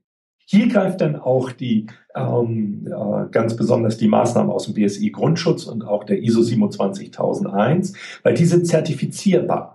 Hier 0.47 0.69
greift 0.69 1.01
dann 1.01 1.17
auch 1.17 1.53
die 1.53 1.87
ähm, 2.15 2.87
äh, 2.87 3.31
ganz 3.31 3.57
besonders 3.57 3.97
die 3.97 4.09
Maßnahmen 4.09 4.53
aus 4.53 4.67
dem 4.67 4.75
BSI 4.75 5.11
Grundschutz 5.11 5.65
und 5.65 5.83
auch 5.83 6.05
der 6.05 6.23
ISO 6.23 6.43
27001, 6.43 7.95
weil 8.23 8.35
die 8.35 8.45
sind 8.45 8.67
zertifizierbar. 8.67 9.74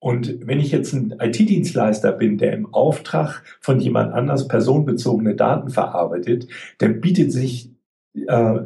Und 0.00 0.46
wenn 0.46 0.60
ich 0.60 0.70
jetzt 0.70 0.92
ein 0.92 1.16
IT-Dienstleister 1.18 2.12
bin, 2.12 2.38
der 2.38 2.52
im 2.52 2.72
Auftrag 2.72 3.42
von 3.60 3.80
jemand 3.80 4.12
anders 4.12 4.46
personenbezogene 4.46 5.34
Daten 5.34 5.70
verarbeitet, 5.70 6.46
dann 6.78 7.00
bietet 7.00 7.32
sich 7.32 7.72
äh, 8.14 8.60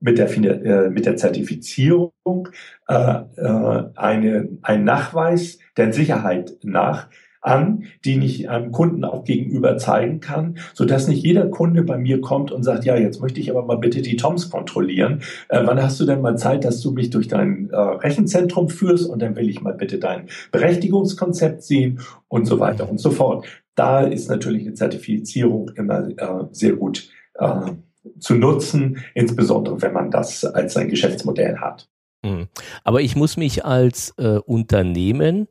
mit 0.00 0.18
der, 0.18 0.36
äh, 0.36 0.90
mit 0.90 1.06
der 1.06 1.16
Zertifizierung 1.16 2.48
äh, 2.88 2.94
äh, 3.36 3.84
eine, 3.94 4.48
ein 4.60 4.84
Nachweis 4.84 5.58
der 5.78 5.92
Sicherheit 5.94 6.58
nach 6.62 7.08
an, 7.44 7.84
den 8.04 8.22
ich 8.22 8.48
einem 8.48 8.72
Kunden 8.72 9.04
auch 9.04 9.24
gegenüber 9.24 9.76
zeigen 9.76 10.20
kann, 10.20 10.58
so 10.72 10.86
dass 10.86 11.08
nicht 11.08 11.22
jeder 11.22 11.46
Kunde 11.46 11.82
bei 11.82 11.98
mir 11.98 12.20
kommt 12.22 12.50
und 12.50 12.62
sagt, 12.62 12.84
ja, 12.84 12.96
jetzt 12.96 13.20
möchte 13.20 13.38
ich 13.38 13.50
aber 13.50 13.64
mal 13.64 13.76
bitte 13.76 14.00
die 14.00 14.16
Toms 14.16 14.50
kontrollieren. 14.50 15.20
Äh, 15.50 15.60
wann 15.64 15.80
hast 15.80 16.00
du 16.00 16.06
denn 16.06 16.22
mal 16.22 16.38
Zeit, 16.38 16.64
dass 16.64 16.80
du 16.80 16.92
mich 16.92 17.10
durch 17.10 17.28
dein 17.28 17.68
äh, 17.70 17.76
Rechenzentrum 17.76 18.70
führst 18.70 19.08
und 19.08 19.20
dann 19.20 19.36
will 19.36 19.50
ich 19.50 19.60
mal 19.60 19.74
bitte 19.74 19.98
dein 19.98 20.28
Berechtigungskonzept 20.52 21.62
sehen 21.62 22.00
und 22.28 22.46
so 22.46 22.60
weiter 22.60 22.88
und 22.88 22.98
so 22.98 23.10
fort. 23.10 23.46
Da 23.74 24.00
ist 24.00 24.30
natürlich 24.30 24.62
eine 24.62 24.74
Zertifizierung 24.74 25.70
immer 25.76 26.08
äh, 26.08 26.44
sehr 26.50 26.72
gut 26.72 27.10
äh, 27.34 27.72
zu 28.18 28.36
nutzen, 28.36 28.98
insbesondere 29.14 29.82
wenn 29.82 29.92
man 29.92 30.10
das 30.10 30.46
als 30.46 30.72
sein 30.72 30.88
Geschäftsmodell 30.88 31.58
hat. 31.58 31.88
Hm. 32.24 32.46
Aber 32.84 33.02
ich 33.02 33.16
muss 33.16 33.36
mich 33.36 33.66
als 33.66 34.14
äh, 34.16 34.38
Unternehmen, 34.38 35.46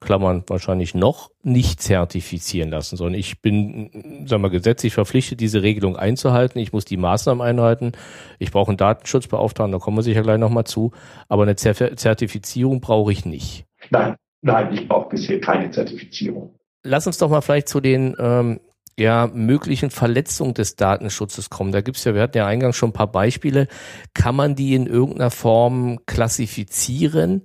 Klammern 0.00 0.44
wahrscheinlich 0.46 0.94
noch, 0.94 1.30
nicht 1.42 1.82
zertifizieren 1.82 2.70
lassen, 2.70 2.96
sondern 2.96 3.18
ich 3.18 3.42
bin, 3.42 4.24
sagen 4.26 4.42
wir, 4.42 4.50
gesetzlich 4.50 4.94
verpflichtet, 4.94 5.40
diese 5.40 5.62
Regelung 5.62 5.96
einzuhalten. 5.96 6.60
Ich 6.60 6.72
muss 6.72 6.84
die 6.84 6.96
Maßnahmen 6.96 7.44
einhalten. 7.44 7.92
Ich 8.38 8.52
brauche 8.52 8.68
einen 8.68 8.76
Datenschutzbeauftragten, 8.76 9.72
da 9.72 9.78
kommen 9.78 9.96
wir 9.96 10.02
sicher 10.02 10.22
gleich 10.22 10.38
nochmal 10.38 10.64
zu. 10.64 10.92
Aber 11.28 11.42
eine 11.42 11.56
Zertifizierung 11.56 12.80
brauche 12.80 13.10
ich 13.10 13.24
nicht. 13.24 13.64
Nein, 13.90 14.14
nein, 14.42 14.72
ich 14.72 14.86
brauche 14.86 15.08
bisher 15.08 15.40
keine 15.40 15.70
Zertifizierung. 15.70 16.54
Lass 16.84 17.06
uns 17.06 17.18
doch 17.18 17.28
mal 17.28 17.40
vielleicht 17.40 17.68
zu 17.68 17.80
den 17.80 18.14
ähm, 18.20 18.60
ja, 18.98 19.28
möglichen 19.32 19.90
Verletzungen 19.90 20.54
des 20.54 20.76
Datenschutzes 20.76 21.50
kommen. 21.50 21.72
Da 21.72 21.80
gibt's 21.80 22.04
ja, 22.04 22.14
wir 22.14 22.22
hatten 22.22 22.36
ja 22.36 22.46
eingangs 22.46 22.76
schon 22.76 22.90
ein 22.90 22.94
paar 22.94 23.10
Beispiele. 23.10 23.68
Kann 24.12 24.36
man 24.36 24.54
die 24.54 24.74
in 24.74 24.86
irgendeiner 24.86 25.30
Form 25.30 26.00
klassifizieren? 26.06 27.42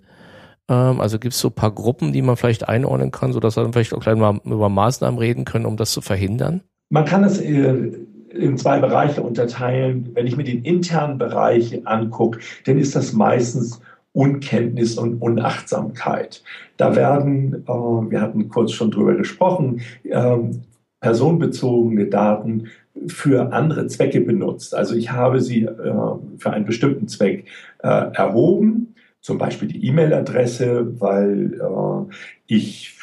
Ähm, 0.69 1.01
also 1.01 1.19
gibt's 1.19 1.39
so 1.39 1.49
ein 1.49 1.55
paar 1.55 1.71
Gruppen, 1.71 2.13
die 2.13 2.21
man 2.21 2.37
vielleicht 2.37 2.67
einordnen 2.67 3.11
kann, 3.11 3.33
sodass 3.33 3.57
wir 3.57 3.63
dann 3.63 3.73
vielleicht 3.73 3.93
auch 3.93 4.01
gleich 4.01 4.15
mal 4.15 4.39
über 4.45 4.69
Maßnahmen 4.69 5.19
reden 5.19 5.45
können, 5.45 5.65
um 5.65 5.77
das 5.77 5.91
zu 5.91 6.01
verhindern? 6.01 6.61
Man 6.89 7.05
kann 7.05 7.23
es 7.23 7.39
äh, 7.39 7.91
in 8.33 8.57
zwei 8.57 8.79
Bereiche 8.79 9.21
unterteilen. 9.21 10.09
Wenn 10.13 10.27
ich 10.27 10.37
mir 10.37 10.43
den 10.43 10.63
internen 10.63 11.17
Bereich 11.17 11.85
angucke, 11.85 12.39
dann 12.65 12.77
ist 12.77 12.95
das 12.95 13.13
meistens 13.13 13.81
Unkenntnis 14.13 14.97
und 14.97 15.21
Unachtsamkeit. 15.21 16.43
Da 16.77 16.95
werden, 16.95 17.63
äh, 17.67 17.71
wir 17.71 18.21
hatten 18.21 18.49
kurz 18.49 18.71
schon 18.71 18.91
drüber 18.91 19.15
gesprochen, 19.15 19.81
ähm, 20.05 20.61
personenbezogene 21.01 22.05
Daten 22.05 22.69
für 23.07 23.51
andere 23.51 23.87
Zwecke 23.87 24.21
benutzt. 24.21 24.75
Also 24.75 24.95
ich 24.95 25.11
habe 25.11 25.41
sie 25.41 25.63
äh, 25.63 25.93
für 26.37 26.51
einen 26.51 26.65
bestimmten 26.65 27.07
Zweck 27.07 27.45
äh, 27.79 27.87
erhoben, 27.87 28.92
zum 29.23 29.37
Beispiel 29.37 29.69
die 29.69 29.87
E-Mail-Adresse, 29.87 30.99
weil 30.99 31.53
äh, 31.53 32.13
ich 32.45 32.99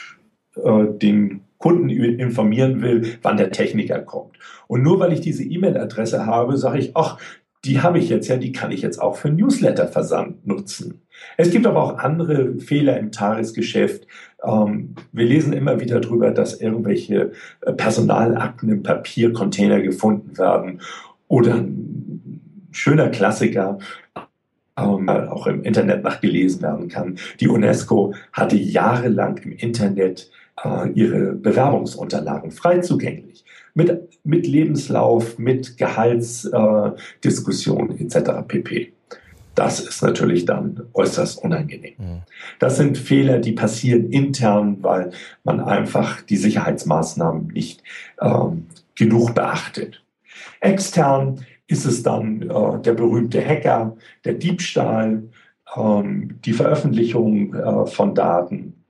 äh, 0.54 0.84
den 0.86 1.40
Kunden 1.56 1.88
informieren 1.88 2.82
will, 2.82 3.18
wann 3.22 3.38
der 3.38 3.50
Techniker 3.50 4.00
kommt. 4.00 4.38
Und 4.68 4.82
nur 4.82 5.00
weil 5.00 5.12
ich 5.12 5.20
diese 5.22 5.42
E-Mail-Adresse 5.42 6.26
habe, 6.26 6.58
sage 6.58 6.78
ich, 6.78 6.94
ach, 6.94 7.18
die 7.64 7.80
habe 7.80 7.98
ich 7.98 8.10
jetzt 8.10 8.28
ja, 8.28 8.36
die 8.36 8.52
kann 8.52 8.70
ich 8.70 8.82
jetzt 8.82 9.00
auch 9.00 9.16
für 9.16 9.30
Newsletter-Versand 9.30 10.46
nutzen. 10.46 11.02
Es 11.36 11.50
gibt 11.50 11.66
aber 11.66 11.82
auch 11.82 11.98
andere 11.98 12.58
Fehler 12.58 12.98
im 12.98 13.12
Tagesgeschäft. 13.12 14.06
Ähm, 14.42 14.94
wir 15.12 15.24
lesen 15.24 15.54
immer 15.54 15.80
wieder 15.80 16.00
darüber, 16.00 16.30
dass 16.30 16.60
irgendwelche 16.60 17.32
äh, 17.62 17.72
Personalakten 17.72 18.70
im 18.70 18.82
Papiercontainer 18.82 19.80
gefunden 19.80 20.36
werden. 20.36 20.80
Oder 21.28 21.56
ein 21.56 22.40
schöner 22.72 23.08
Klassiker, 23.08 23.78
ähm, 24.82 25.08
auch 25.08 25.46
im 25.46 25.62
Internet 25.62 26.02
nachgelesen 26.02 26.62
werden 26.62 26.88
kann. 26.88 27.16
Die 27.40 27.48
UNESCO 27.48 28.14
hatte 28.32 28.56
jahrelang 28.56 29.38
im 29.38 29.52
Internet 29.52 30.30
äh, 30.64 30.88
ihre 30.90 31.32
Bewerbungsunterlagen 31.32 32.50
frei 32.50 32.78
zugänglich 32.78 33.44
mit, 33.74 34.08
mit 34.24 34.46
Lebenslauf, 34.46 35.38
mit 35.38 35.76
Gehaltsdiskussion 35.78 37.98
äh, 37.98 38.02
etc. 38.02 38.30
pp. 38.46 38.92
Das 39.54 39.80
ist 39.80 40.02
natürlich 40.02 40.44
dann 40.46 40.82
äußerst 40.94 41.42
unangenehm. 41.42 41.94
Mhm. 41.98 42.22
Das 42.58 42.76
sind 42.76 42.96
Fehler, 42.96 43.38
die 43.38 43.52
passieren 43.52 44.10
intern, 44.10 44.78
weil 44.80 45.10
man 45.44 45.60
einfach 45.60 46.22
die 46.22 46.36
Sicherheitsmaßnahmen 46.36 47.48
nicht 47.48 47.82
ähm, 48.20 48.66
genug 48.94 49.34
beachtet. 49.34 50.02
Extern 50.60 51.44
ist 51.70 51.86
es 51.86 52.02
dann 52.02 52.42
äh, 52.42 52.82
der 52.82 52.94
berühmte 52.94 53.44
Hacker, 53.44 53.96
der 54.24 54.34
Diebstahl, 54.34 55.22
ähm, 55.76 56.40
die 56.44 56.52
Veröffentlichung 56.52 57.54
äh, 57.54 57.86
von 57.86 58.14
Daten. 58.14 58.84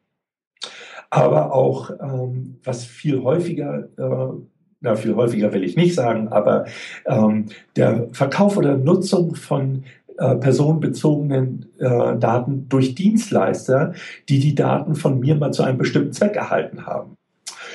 Aber 1.10 1.52
auch, 1.52 1.90
ähm, 2.00 2.58
was 2.64 2.84
viel 2.84 3.22
häufiger 3.22 3.88
äh, 3.96 4.40
na, 4.82 4.96
viel 4.96 5.14
häufiger 5.14 5.52
will 5.52 5.62
ich 5.62 5.76
nicht 5.76 5.94
sagen, 5.94 6.28
aber 6.28 6.64
ähm, 7.06 7.46
der 7.76 8.08
Verkauf 8.12 8.56
oder 8.56 8.78
Nutzung 8.78 9.34
von 9.34 9.84
äh, 10.16 10.36
personenbezogenen 10.36 11.66
äh, 11.78 12.16
Daten 12.16 12.66
durch 12.68 12.94
Dienstleister, 12.94 13.92
die 14.28 14.38
die 14.38 14.54
Daten 14.54 14.94
von 14.94 15.20
mir 15.20 15.34
mal 15.34 15.52
zu 15.52 15.62
einem 15.62 15.76
bestimmten 15.76 16.12
Zweck 16.12 16.36
erhalten 16.36 16.86
haben. 16.86 17.16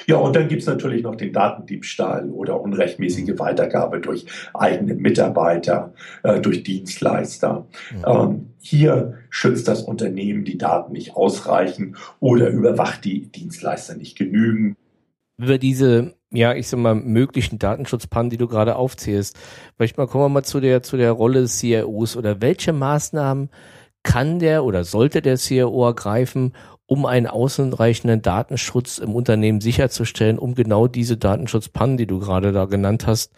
Ja, 0.08 0.18
und 0.18 0.36
dann 0.36 0.48
gibt's 0.48 0.66
natürlich 0.66 1.04
noch 1.04 1.16
den 1.16 1.34
Datendiebstahl 1.34 2.30
oder 2.30 2.60
unrechtmäßige 2.62 3.38
Weitergabe 3.38 4.00
durch 4.00 4.26
eigene 4.54 4.96
Mitarbeiter, 4.96 5.94
äh, 6.24 6.40
durch 6.40 6.64
Dienstleister. 6.64 7.66
Ja. 8.02 8.24
Ähm, 8.24 8.48
hier 8.60 9.16
schützt 9.30 9.68
das 9.68 9.82
Unternehmen 9.82 10.46
die 10.46 10.58
Daten 10.58 10.94
nicht 10.94 11.16
ausreichend 11.16 11.98
oder 12.20 12.50
überwacht 12.50 13.06
die 13.06 13.32
Dienstleister 13.32 13.96
nicht 13.96 14.18
genügend. 14.18 14.78
Über 15.38 15.58
diese 15.58 16.14
ja, 16.32 16.54
ich 16.54 16.68
sag 16.68 16.80
mal, 16.80 16.96
möglichen 16.96 17.60
Datenschutzpannen, 17.60 18.30
die 18.30 18.38
du 18.38 18.48
gerade 18.48 18.76
aufzählst. 18.76 19.38
Vielleicht 19.78 19.98
mal 19.98 20.08
kommen 20.08 20.26
wir 20.26 20.30
mal 20.30 20.44
zu 20.44 20.60
der, 20.60 20.84
zu 20.84 20.98
der 20.98 21.12
Rolle 21.12 21.42
des 21.42 21.60
CIOs 21.60 22.18
oder 22.18 22.42
welche 22.42 22.74
Maßnahmen 22.74 23.50
kann 24.04 24.40
der 24.40 24.64
oder 24.64 24.84
sollte 24.84 25.22
der 25.22 25.38
CIO 25.38 25.86
ergreifen, 25.86 26.54
um 26.88 27.06
einen 27.06 27.28
ausreichenden 27.28 28.22
Datenschutz 28.22 28.98
im 28.98 29.16
Unternehmen 29.16 29.62
sicherzustellen, 29.62 30.38
um 30.38 30.56
genau 30.56 30.88
diese 30.88 31.18
Datenschutzpannen, 31.18 31.98
die 31.98 32.08
du 32.08 32.20
gerade 32.20 32.52
da 32.52 32.66
genannt 32.66 33.08
hast, 33.08 33.34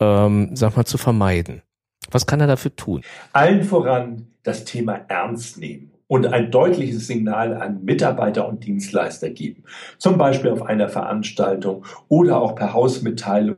ähm, 0.00 0.54
sag 0.54 0.76
mal, 0.76 0.84
zu 0.84 0.98
vermeiden. 0.98 1.62
Was 2.10 2.26
kann 2.26 2.40
er 2.40 2.46
dafür 2.46 2.74
tun? 2.74 3.02
Allen 3.32 3.62
voran 3.62 4.26
das 4.42 4.64
Thema 4.64 4.94
ernst 5.08 5.58
nehmen 5.58 5.92
und 6.08 6.26
ein 6.26 6.50
deutliches 6.50 7.06
Signal 7.06 7.54
an 7.54 7.84
Mitarbeiter 7.84 8.48
und 8.48 8.64
Dienstleister 8.64 9.30
geben. 9.30 9.62
Zum 9.98 10.18
Beispiel 10.18 10.50
auf 10.50 10.62
einer 10.62 10.88
Veranstaltung 10.88 11.84
oder 12.08 12.40
auch 12.40 12.56
per 12.56 12.72
Hausmitteilung 12.72 13.56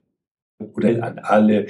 oder 0.75 1.03
an 1.03 1.19
alle 1.21 1.67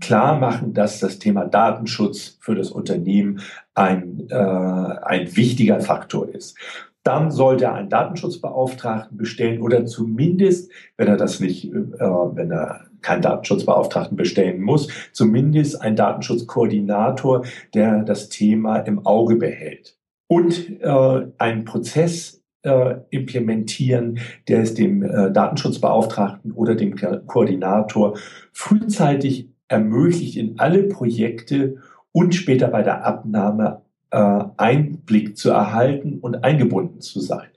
klar 0.00 0.38
machen, 0.38 0.74
dass 0.74 0.98
das 0.98 1.18
Thema 1.18 1.44
Datenschutz 1.44 2.36
für 2.40 2.54
das 2.54 2.70
Unternehmen 2.70 3.40
ein, 3.74 4.26
äh, 4.28 4.34
ein 4.34 5.36
wichtiger 5.36 5.80
Faktor 5.80 6.28
ist. 6.28 6.56
Dann 7.04 7.30
sollte 7.30 7.64
er 7.64 7.74
einen 7.74 7.90
Datenschutzbeauftragten 7.90 9.18
bestellen 9.18 9.60
oder 9.60 9.84
zumindest, 9.84 10.72
wenn 10.96 11.06
er 11.06 11.18
das 11.18 11.38
nicht, 11.38 11.66
äh, 11.66 11.70
wenn 11.70 12.50
er 12.50 12.86
keinen 13.02 13.22
Datenschutzbeauftragten 13.22 14.16
bestellen 14.16 14.62
muss, 14.62 14.88
zumindest 15.12 15.80
einen 15.80 15.96
Datenschutzkoordinator, 15.96 17.44
der 17.74 18.02
das 18.02 18.30
Thema 18.30 18.78
im 18.78 19.04
Auge 19.06 19.36
behält. 19.36 19.98
Und 20.26 20.80
äh, 20.80 21.26
einen 21.36 21.66
Prozess 21.66 22.42
äh, 22.62 22.96
implementieren, 23.10 24.18
der 24.48 24.62
es 24.62 24.72
dem 24.72 25.02
äh, 25.02 25.30
Datenschutzbeauftragten 25.30 26.52
oder 26.52 26.74
dem 26.74 26.96
Koordinator 27.26 28.18
frühzeitig 28.52 29.50
ermöglicht, 29.68 30.36
in 30.36 30.58
alle 30.58 30.84
Projekte 30.84 31.76
und 32.12 32.34
später 32.34 32.68
bei 32.68 32.82
der 32.82 33.04
Abnahme 33.04 33.82
Einblick 34.16 35.36
zu 35.36 35.50
erhalten 35.50 36.18
und 36.20 36.44
eingebunden 36.44 37.00
zu 37.00 37.20
sein. 37.20 37.48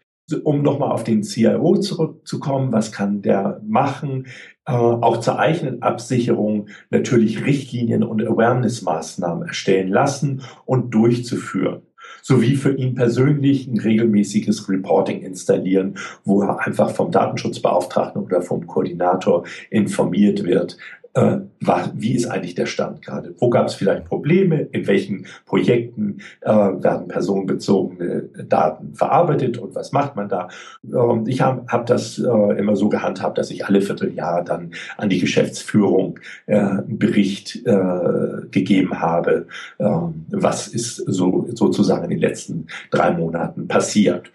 Um 0.43 0.61
nochmal 0.61 0.91
auf 0.91 1.05
den 1.05 1.23
CIO 1.23 1.77
zurückzukommen, 1.77 2.73
was 2.73 2.91
kann 2.91 3.21
der 3.21 3.61
machen? 3.65 4.27
Äh, 4.65 4.73
auch 4.73 5.21
zur 5.21 5.39
eigenen 5.39 5.81
Absicherung 5.81 6.67
natürlich 6.89 7.45
Richtlinien 7.45 8.03
und 8.03 8.21
Awareness-Maßnahmen 8.21 9.47
erstellen 9.47 9.87
lassen 9.87 10.41
und 10.65 10.93
durchzuführen 10.93 11.83
sowie 12.21 12.55
für 12.55 12.73
ihn 12.75 12.95
persönlich 12.95 13.67
ein 13.67 13.79
regelmäßiges 13.79 14.67
Reporting 14.67 15.21
installieren, 15.21 15.97
wo 16.25 16.41
er 16.41 16.59
einfach 16.59 16.91
vom 16.91 17.09
Datenschutzbeauftragten 17.09 18.21
oder 18.21 18.41
vom 18.41 18.67
Koordinator 18.67 19.45
informiert 19.69 20.43
wird, 20.43 20.77
äh, 21.17 21.39
war, 21.61 21.91
wie 21.95 22.15
ist 22.15 22.27
eigentlich 22.27 22.53
der 22.53 22.67
Stand 22.67 23.01
gerade? 23.01 23.33
Wo 23.39 23.49
gab 23.49 23.67
es 23.67 23.73
vielleicht 23.73 24.05
Probleme? 24.05 24.61
In 24.71 24.85
welchen 24.85 25.25
Projekten 25.45 26.19
äh, 26.41 26.49
werden 26.51 27.07
personenbezogene 27.07 28.29
Daten 28.47 28.93
verarbeitet 28.93 29.57
und 29.57 29.73
was 29.73 29.91
macht 29.91 30.15
man 30.15 30.29
da? 30.29 30.49
Ähm, 30.85 31.25
ich 31.25 31.41
habe 31.41 31.65
hab 31.67 31.87
das 31.87 32.19
äh, 32.19 32.59
immer 32.59 32.75
so 32.75 32.87
gehandhabt, 32.89 33.39
dass 33.39 33.49
ich 33.49 33.65
alle 33.65 33.81
Vierteljahr 33.81 34.43
dann 34.43 34.71
an 34.97 35.09
die 35.09 35.19
Geschäftsführung 35.19 36.19
äh, 36.45 36.57
einen 36.57 36.99
Bericht 36.99 37.65
äh, 37.65 38.47
gegeben 38.51 38.99
habe, 38.99 39.47
ähm, 39.79 40.25
was 40.29 40.67
ist 40.67 40.97
so 40.97 41.47
sozusagen 41.53 42.03
in 42.03 42.11
den 42.11 42.19
letzten 42.19 42.67
drei 42.91 43.11
Monaten 43.11 43.67
passiert. 43.67 44.31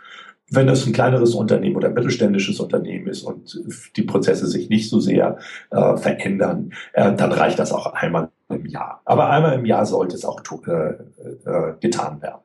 Wenn 0.52 0.66
das 0.66 0.86
ein 0.86 0.92
kleineres 0.92 1.34
Unternehmen 1.34 1.76
oder 1.76 1.88
mittelständisches 1.88 2.60
Unternehmen 2.60 3.06
ist 3.06 3.22
und 3.22 3.60
die 3.96 4.02
Prozesse 4.02 4.46
sich 4.46 4.68
nicht 4.68 4.90
so 4.90 5.00
sehr 5.00 5.38
äh, 5.70 5.96
verändern, 5.96 6.72
äh, 6.92 7.14
dann 7.14 7.32
reicht 7.32 7.58
das 7.58 7.72
auch 7.72 7.86
einmal 7.94 8.30
im 8.48 8.66
Jahr. 8.66 9.00
Aber 9.04 9.30
einmal 9.30 9.54
im 9.54 9.64
Jahr 9.64 9.86
sollte 9.86 10.14
es 10.14 10.24
auch 10.24 10.42
äh, 10.66 10.70
äh, 11.44 11.74
getan 11.80 12.20
werden. 12.20 12.42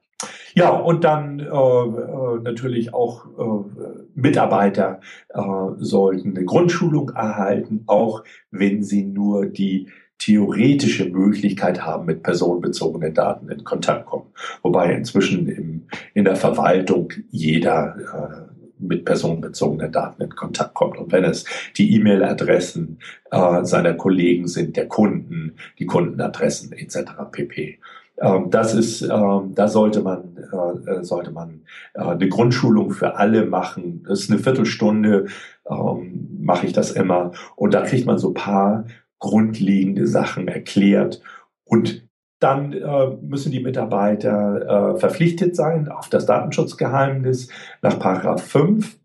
Ja, 0.56 0.72
und 0.72 1.04
dann 1.04 1.40
äh, 1.40 1.44
äh, 1.44 2.40
natürlich 2.42 2.94
auch 2.94 3.26
äh, 3.26 3.82
Mitarbeiter 4.16 5.02
äh, 5.30 5.42
sollten 5.78 6.36
eine 6.36 6.46
Grundschulung 6.46 7.10
erhalten, 7.10 7.84
auch 7.86 8.24
wenn 8.50 8.82
sie 8.82 9.04
nur 9.04 9.46
die 9.46 9.90
theoretische 10.18 11.06
Möglichkeit 11.06 11.86
haben, 11.86 12.06
mit 12.06 12.24
personenbezogenen 12.24 13.14
Daten 13.14 13.50
in 13.50 13.64
Kontakt 13.64 14.08
kommen. 14.08 14.32
Wobei 14.64 14.94
inzwischen 14.94 15.48
im, 15.48 15.77
in 16.14 16.26
der 16.26 16.36
Verwaltung 16.36 17.12
jeder 17.30 17.96
äh, 17.98 18.58
mit 18.80 19.06
personenbezogenen 19.06 19.92
Daten 19.92 20.22
in 20.22 20.30
Kontakt 20.36 20.74
kommt. 20.74 20.98
Und 20.98 21.12
wenn 21.12 21.24
es 21.24 21.46
die 21.78 21.96
E-Mail-Adressen 21.96 23.00
äh, 23.32 23.64
seiner 23.64 23.94
Kollegen 23.94 24.48
sind, 24.48 24.78
der 24.78 24.88
Kunden, 24.88 25.56
die 25.80 25.86
Kundenadressen 25.86 26.74
etc. 26.74 27.12
pp. 27.32 27.80
Ähm, 28.20 28.50
das 28.50 28.74
ist, 28.74 29.02
ähm, 29.02 29.54
da 29.54 29.68
sollte 29.68 30.02
man, 30.02 30.38
äh, 30.52 30.92
äh 30.92 31.04
sollte 31.04 31.32
man 31.32 31.62
eine 31.94 32.30
Grundschulung 32.30 32.92
für 32.92 33.16
alle 33.16 33.46
machen. 33.46 34.04
Das 34.08 34.22
ist 34.22 34.32
eine 34.32 34.40
Viertelstunde, 34.40 35.28
ähm, 35.70 36.38
mache 36.42 36.68
ich 36.68 36.74
das 36.74 36.92
immer. 36.92 37.32
Und 37.56 37.74
da 37.74 37.82
kriegt 37.82 38.06
man 38.06 38.18
so 38.18 38.34
paar 38.34 38.86
grundlegende 39.20 40.08
Sachen 40.08 40.48
erklärt. 40.48 41.22
Und 41.66 42.07
dann 42.40 42.74
äh, 42.74 43.08
müssen 43.22 43.52
die 43.52 43.62
Mitarbeiter 43.62 44.96
äh, 44.96 45.00
verpflichtet 45.00 45.56
sein 45.56 45.90
auf 45.90 46.10
das 46.10 46.26
Datenschutzgeheimnis 46.26 47.50
nach 47.82 47.98
Paragraph 47.98 48.44
5. 48.44 48.98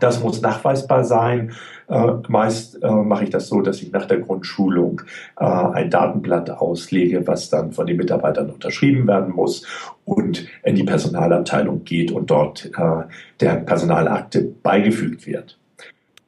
Das 0.00 0.22
muss 0.22 0.40
nachweisbar 0.40 1.04
sein. 1.04 1.52
Äh, 1.88 2.12
meist 2.28 2.82
äh, 2.82 2.90
mache 2.90 3.24
ich 3.24 3.30
das 3.30 3.48
so, 3.48 3.60
dass 3.60 3.82
ich 3.82 3.92
nach 3.92 4.06
der 4.06 4.20
Grundschulung 4.20 5.02
äh, 5.38 5.44
ein 5.44 5.90
Datenblatt 5.90 6.48
auslege, 6.48 7.26
was 7.26 7.50
dann 7.50 7.72
von 7.72 7.86
den 7.86 7.98
Mitarbeitern 7.98 8.50
unterschrieben 8.50 9.06
werden 9.06 9.34
muss 9.34 9.66
und 10.04 10.46
in 10.62 10.76
die 10.76 10.84
Personalabteilung 10.84 11.84
geht 11.84 12.12
und 12.12 12.30
dort 12.30 12.70
äh, 12.76 13.02
der 13.40 13.56
Personalakte 13.56 14.42
beigefügt 14.62 15.26
wird. 15.26 15.58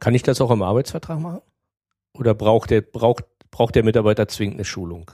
Kann 0.01 0.15
ich 0.15 0.23
das 0.23 0.43
auch 0.43 0.51
im 0.51 0.63
Arbeitsvertrag 0.63 1.19
machen? 1.19 1.41
Oder 2.19 2.35
braucht 2.35 2.71
der, 2.71 2.83
braucht, 2.83 3.25
braucht 3.51 3.75
der 3.75 3.85
Mitarbeiter 3.85 4.29
zwingend 4.29 4.57
eine 4.57 4.65
Schulung? 4.67 5.11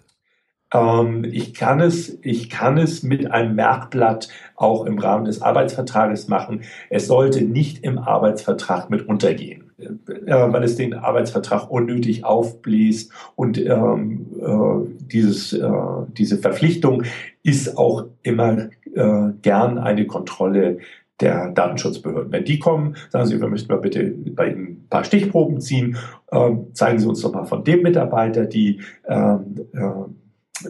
Ähm, 0.72 1.24
ich 1.24 1.54
kann 1.54 1.80
es, 1.80 2.18
ich 2.22 2.50
kann 2.50 2.78
es 2.78 3.02
mit 3.02 3.30
einem 3.30 3.54
Merkblatt 3.54 4.28
auch 4.56 4.86
im 4.86 4.98
Rahmen 4.98 5.24
des 5.24 5.42
Arbeitsvertrages 5.42 6.28
machen. 6.28 6.62
Es 6.90 7.06
sollte 7.06 7.42
nicht 7.42 7.84
im 7.84 7.98
Arbeitsvertrag 7.98 8.90
mit 8.90 9.08
untergehen, 9.08 9.70
äh, 9.78 9.88
weil 10.26 10.64
es 10.64 10.76
den 10.76 10.94
Arbeitsvertrag 10.94 11.70
unnötig 11.70 12.24
aufbläst 12.24 13.12
und 13.36 13.58
ähm, 13.58 14.26
äh, 14.40 15.06
dieses, 15.06 15.52
äh, 15.52 15.70
diese 16.16 16.38
Verpflichtung 16.38 17.02
ist 17.42 17.76
auch 17.76 18.06
immer 18.22 18.70
äh, 18.94 19.30
gern 19.42 19.78
eine 19.78 20.06
Kontrolle 20.06 20.78
der 21.20 21.50
Datenschutzbehörden. 21.50 22.32
Wenn 22.32 22.44
die 22.44 22.58
kommen, 22.58 22.96
sagen 23.10 23.26
sie, 23.26 23.40
wir 23.40 23.48
möchten 23.48 23.72
mal 23.72 23.80
bitte 23.80 24.12
bei 24.34 24.50
Ihnen 24.50 24.66
ein 24.66 24.86
paar 24.90 25.04
Stichproben 25.04 25.60
ziehen, 25.60 25.96
ähm, 26.32 26.66
zeigen 26.72 26.98
Sie 26.98 27.06
uns 27.06 27.20
doch 27.20 27.32
mal 27.32 27.44
von 27.44 27.62
dem 27.62 27.82
Mitarbeiter 27.82 28.44
die 28.44 28.80
ähm, 29.08 29.54
äh, 29.72 29.78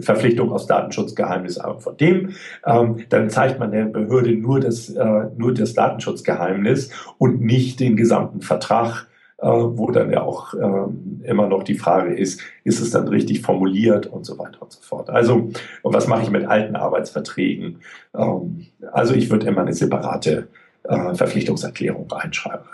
Verpflichtung 0.01 0.53
aus 0.53 0.67
Datenschutzgeheimnis 0.67 1.59
von 1.79 1.97
dem, 1.97 2.31
ähm, 2.67 3.05
dann 3.09 3.31
zeigt 3.31 3.59
man 3.59 3.73
der 3.73 3.87
Behörde 3.87 4.33
nur 4.33 4.61
das, 4.61 4.91
äh, 4.91 5.25
nur 5.37 5.55
das 5.55 5.75
Datenschutzgeheimnis 5.75 6.91
und 7.19 7.41
nicht 7.41 7.81
den 7.81 7.97
gesamten 7.97 8.41
Vertrag, 8.41 9.07
äh, 9.39 9.47
wo 9.47 9.91
dann 9.91 10.11
ja 10.11 10.23
auch 10.23 10.55
ähm, 10.55 11.21
immer 11.25 11.49
noch 11.49 11.65
die 11.65 11.75
Frage 11.75 12.15
ist, 12.15 12.41
ist 12.65 12.81
es 12.81 12.91
dann 12.91 13.09
richtig 13.09 13.43
formuliert 13.43 14.07
und 14.07 14.25
so 14.25 14.39
weiter 14.39 14.63
und 14.63 14.73
so 14.73 14.81
fort. 14.81 15.11
Also, 15.11 15.51
was 15.83 16.07
mache 16.07 16.23
ich 16.23 16.31
mit 16.31 16.47
alten 16.47 16.77
Arbeitsverträgen? 16.77 17.79
Ähm, 18.17 18.67
also 18.93 19.15
ich 19.15 19.31
würde 19.31 19.47
immer 19.49 19.63
eine 19.63 19.73
separate 19.73 20.49
äh, 20.85 21.15
Verpflichtungserklärung 21.15 22.09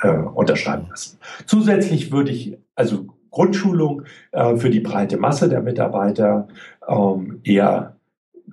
äh, 0.02 0.08
unterschreiben 0.08 0.86
lassen. 0.90 1.18
Zusätzlich 1.46 2.12
würde 2.12 2.32
ich 2.32 2.58
also 2.74 3.06
Grundschulung 3.30 4.02
äh, 4.32 4.56
für 4.56 4.70
die 4.70 4.80
breite 4.80 5.16
Masse 5.16 5.48
der 5.48 5.62
Mitarbeiter 5.62 6.48
ähm, 6.88 7.40
eher 7.44 7.96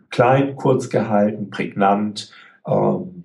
klein, 0.09 0.55
kurz 0.55 0.89
gehalten, 0.89 1.49
prägnant, 1.49 2.31
ähm, 2.67 3.23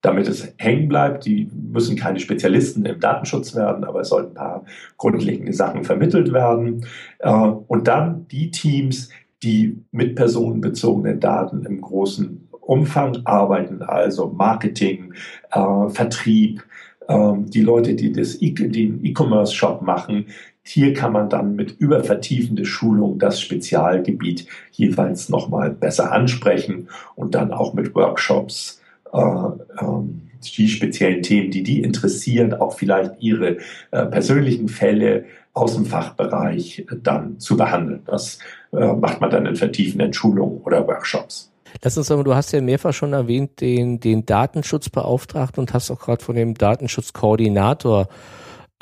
damit 0.00 0.28
es 0.28 0.52
hängen 0.58 0.88
bleibt. 0.88 1.24
Die 1.24 1.48
müssen 1.54 1.96
keine 1.96 2.20
Spezialisten 2.20 2.84
im 2.84 3.00
Datenschutz 3.00 3.54
werden, 3.54 3.84
aber 3.84 4.00
es 4.00 4.08
sollten 4.08 4.30
ein 4.30 4.34
paar 4.34 4.64
grundlegende 4.96 5.52
Sachen 5.52 5.84
vermittelt 5.84 6.32
werden. 6.32 6.86
Äh, 7.20 7.30
und 7.30 7.88
dann 7.88 8.26
die 8.28 8.50
Teams, 8.50 9.10
die 9.42 9.82
mit 9.90 10.16
personenbezogenen 10.16 11.20
Daten 11.20 11.64
im 11.64 11.80
großen 11.80 12.48
Umfang 12.50 13.18
arbeiten, 13.24 13.82
also 13.82 14.28
Marketing, 14.28 15.14
äh, 15.50 15.88
Vertrieb, 15.88 16.64
äh, 17.08 17.32
die 17.36 17.60
Leute, 17.60 17.94
die 17.94 18.12
das 18.12 18.40
e 18.40 18.50
den 18.52 19.04
E-Commerce-Shop 19.04 19.82
machen. 19.82 20.26
Hier 20.64 20.94
kann 20.94 21.12
man 21.12 21.28
dann 21.28 21.56
mit 21.56 21.72
übervertiefende 21.78 22.64
Schulung 22.64 23.18
das 23.18 23.40
Spezialgebiet 23.40 24.46
jeweils 24.70 25.28
nochmal 25.28 25.70
besser 25.70 26.12
ansprechen 26.12 26.88
und 27.16 27.34
dann 27.34 27.52
auch 27.52 27.74
mit 27.74 27.94
Workshops 27.94 28.80
äh, 29.12 29.18
ähm, 29.18 30.22
die 30.56 30.68
speziellen 30.68 31.22
Themen, 31.22 31.50
die 31.50 31.62
die 31.62 31.82
interessieren, 31.82 32.54
auch 32.54 32.74
vielleicht 32.74 33.14
ihre 33.20 33.58
äh, 33.90 34.06
persönlichen 34.06 34.68
Fälle 34.68 35.24
aus 35.52 35.74
dem 35.74 35.84
Fachbereich 35.84 36.86
dann 37.02 37.38
zu 37.38 37.56
behandeln. 37.56 38.02
Das 38.06 38.38
äh, 38.72 38.92
macht 38.92 39.20
man 39.20 39.30
dann 39.30 39.46
in 39.46 39.56
vertiefenden 39.56 40.12
Schulungen 40.12 40.60
oder 40.62 40.86
Workshops. 40.86 41.50
Lass 41.82 41.96
uns 41.96 42.06
sagen, 42.06 42.24
du 42.24 42.34
hast 42.34 42.52
ja 42.52 42.60
mehrfach 42.60 42.92
schon 42.92 43.12
erwähnt 43.12 43.60
den, 43.60 43.98
den 43.98 44.26
Datenschutzbeauftragten 44.26 45.60
und 45.60 45.72
hast 45.72 45.90
auch 45.90 45.98
gerade 45.98 46.22
von 46.22 46.36
dem 46.36 46.54
Datenschutzkoordinator 46.54 48.08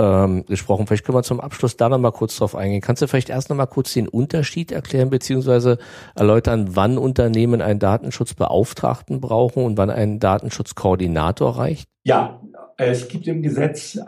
ähm, 0.01 0.47
gesprochen. 0.47 0.87
Vielleicht 0.87 1.05
können 1.05 1.19
wir 1.19 1.23
zum 1.23 1.41
Abschluss 1.41 1.77
da 1.77 1.91
nochmal 1.91 2.13
kurz 2.13 2.37
drauf 2.37 2.57
eingehen. 2.57 2.81
Kannst 2.81 3.03
du 3.03 3.07
vielleicht 3.07 3.29
erst 3.29 3.51
nochmal 3.51 3.67
kurz 3.67 3.93
den 3.93 4.09
Unterschied 4.09 4.73
erklären, 4.73 5.11
beziehungsweise 5.11 5.79
erläutern, 6.15 6.71
wann 6.73 6.97
Unternehmen 6.97 7.61
einen 7.61 7.79
Datenschutzbeauftragten 7.79 9.21
brauchen 9.21 9.63
und 9.63 9.77
wann 9.77 9.91
ein 9.91 10.19
Datenschutzkoordinator 10.19 11.59
reicht? 11.59 11.87
Ja, 12.03 12.41
es 12.79 13.09
gibt 13.09 13.27
im 13.27 13.43
Gesetz 13.43 13.97
äh, 13.97 14.01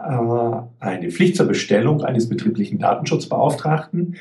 eine 0.81 1.11
Pflicht 1.11 1.37
zur 1.37 1.47
Bestellung 1.47 2.03
eines 2.03 2.29
betrieblichen 2.29 2.79
Datenschutzbeauftragten. 2.79 4.17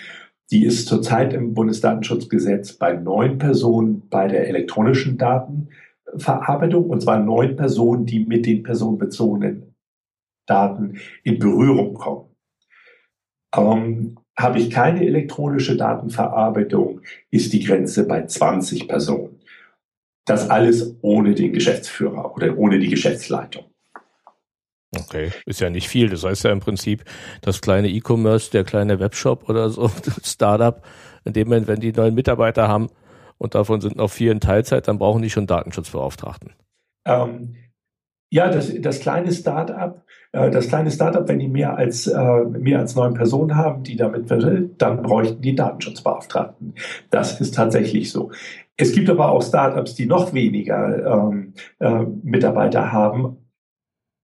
Die 0.52 0.66
ist 0.66 0.90
zurzeit 0.90 1.34
im 1.34 1.54
Bundesdatenschutzgesetz 1.54 2.74
bei 2.74 2.92
neun 2.92 3.38
Personen 3.38 4.04
bei 4.10 4.28
der 4.28 4.50
elektronischen 4.50 5.18
Datenverarbeitung, 5.18 6.90
und 6.90 7.02
zwar 7.02 7.20
neun 7.20 7.56
Personen, 7.56 8.06
die 8.06 8.26
mit 8.26 8.46
den 8.46 8.62
personenbezogenen 8.62 9.71
Daten 10.46 11.00
in 11.24 11.40
Berührung 11.40 11.94
kommen. 11.94 12.36
Ähm, 13.56 14.18
habe 14.38 14.60
ich 14.60 14.70
keine 14.72 15.06
elektronische 15.06 15.76
Datenverarbeitung, 15.76 17.02
ist 17.30 17.54
die 17.54 17.64
Grenze 17.64 18.08
bei 18.08 18.26
20 18.26 18.88
Personen. 18.88 19.40
Das 20.26 20.50
alles 20.50 20.96
ohne 21.02 21.36
den 21.36 21.54
Geschäftsführer 21.54 22.36
oder 22.36 22.58
ohne 22.58 22.80
die 22.80 22.90
Geschäftsleitung. 22.90 23.66
Okay, 24.94 25.32
ist 25.46 25.62
ja 25.62 25.70
nicht 25.70 25.88
viel. 25.88 26.10
Das 26.10 26.24
heißt 26.24 26.44
ja 26.44 26.52
im 26.52 26.60
Prinzip, 26.60 27.06
das 27.42 27.62
kleine 27.62 27.90
E-Commerce, 27.90 28.52
der 28.52 28.64
kleine 28.64 29.00
Webshop 29.00 29.48
oder 29.50 29.70
so, 29.70 29.90
Startup, 30.24 30.82
in 31.24 31.34
dem 31.34 31.48
Moment, 31.48 31.68
wenn 31.68 31.80
die 31.80 31.94
neuen 31.94 32.14
Mitarbeiter 32.14 32.68
haben 32.68 32.90
und 33.38 33.56
davon 33.56 33.80
sind 33.80 33.96
noch 33.96 34.10
vier 34.10 34.32
in 34.32 34.40
Teilzeit, 34.40 34.88
dann 34.88 34.98
brauchen 34.98 35.22
die 35.22 35.30
schon 35.30 35.48
Datenschutzbeauftragten. 35.48 36.54
Ähm, 37.06 37.56
ja, 38.30 38.50
das, 38.50 38.74
das 38.80 39.00
kleine 39.00 39.32
Startup, 39.32 40.04
das 40.32 40.70
kleine 40.70 40.92
Startup, 40.92 41.28
wenn 41.28 41.40
die 41.40 41.50
mehr 41.50 41.78
als 41.78 42.08
äh, 42.08 42.44
mehr 42.46 42.80
als 42.80 42.96
neun 42.96 43.14
Personen 43.14 43.56
haben, 43.56 43.84
die 43.84 43.98
damit 43.98 44.30
will, 44.30 44.72
dann 44.78 45.02
bräuchten 45.02 45.42
die 45.42 45.56
Datenschutzbeauftragten. 45.56 46.76
Das 47.10 47.42
ist 47.42 47.56
tatsächlich 47.56 48.12
so. 48.12 48.32
Es 48.78 48.94
gibt 48.94 49.10
aber 49.10 49.30
auch 49.30 49.44
Startups, 49.44 49.94
die 49.96 50.06
noch 50.06 50.34
weniger 50.34 51.30
ähm, 51.30 51.54
äh, 51.80 52.06
Mitarbeiter 52.24 52.92
haben 52.92 53.38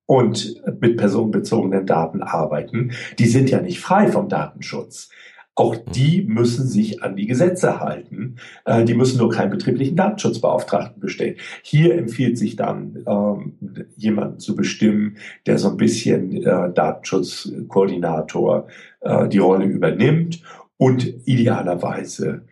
und 0.07 0.61
mit 0.79 0.97
personenbezogenen 0.97 1.85
Daten 1.85 2.23
arbeiten, 2.23 2.91
die 3.19 3.27
sind 3.27 3.49
ja 3.49 3.61
nicht 3.61 3.81
frei 3.81 4.07
vom 4.07 4.29
Datenschutz. 4.29 5.09
Auch 5.57 5.75
mhm. 5.75 5.91
die 5.91 6.23
müssen 6.27 6.67
sich 6.67 7.01
an 7.01 7.15
die 7.15 7.25
Gesetze 7.25 7.79
halten. 7.79 8.35
Äh, 8.65 8.85
die 8.85 8.93
müssen 8.93 9.17
nur 9.17 9.31
keinen 9.31 9.49
betrieblichen 9.49 9.95
Datenschutzbeauftragten 9.95 11.01
bestellen. 11.01 11.37
Hier 11.63 11.97
empfiehlt 11.97 12.37
sich 12.37 12.55
dann, 12.55 13.03
ähm, 13.07 13.53
jemanden 13.95 14.37
zu 14.37 14.55
bestimmen, 14.55 15.17
der 15.47 15.57
so 15.57 15.69
ein 15.69 15.77
bisschen 15.77 16.43
äh, 16.43 16.71
Datenschutzkoordinator 16.71 18.67
äh, 19.01 19.27
die 19.27 19.39
Rolle 19.39 19.65
übernimmt 19.65 20.43
und 20.77 21.27
idealerweise 21.27 22.43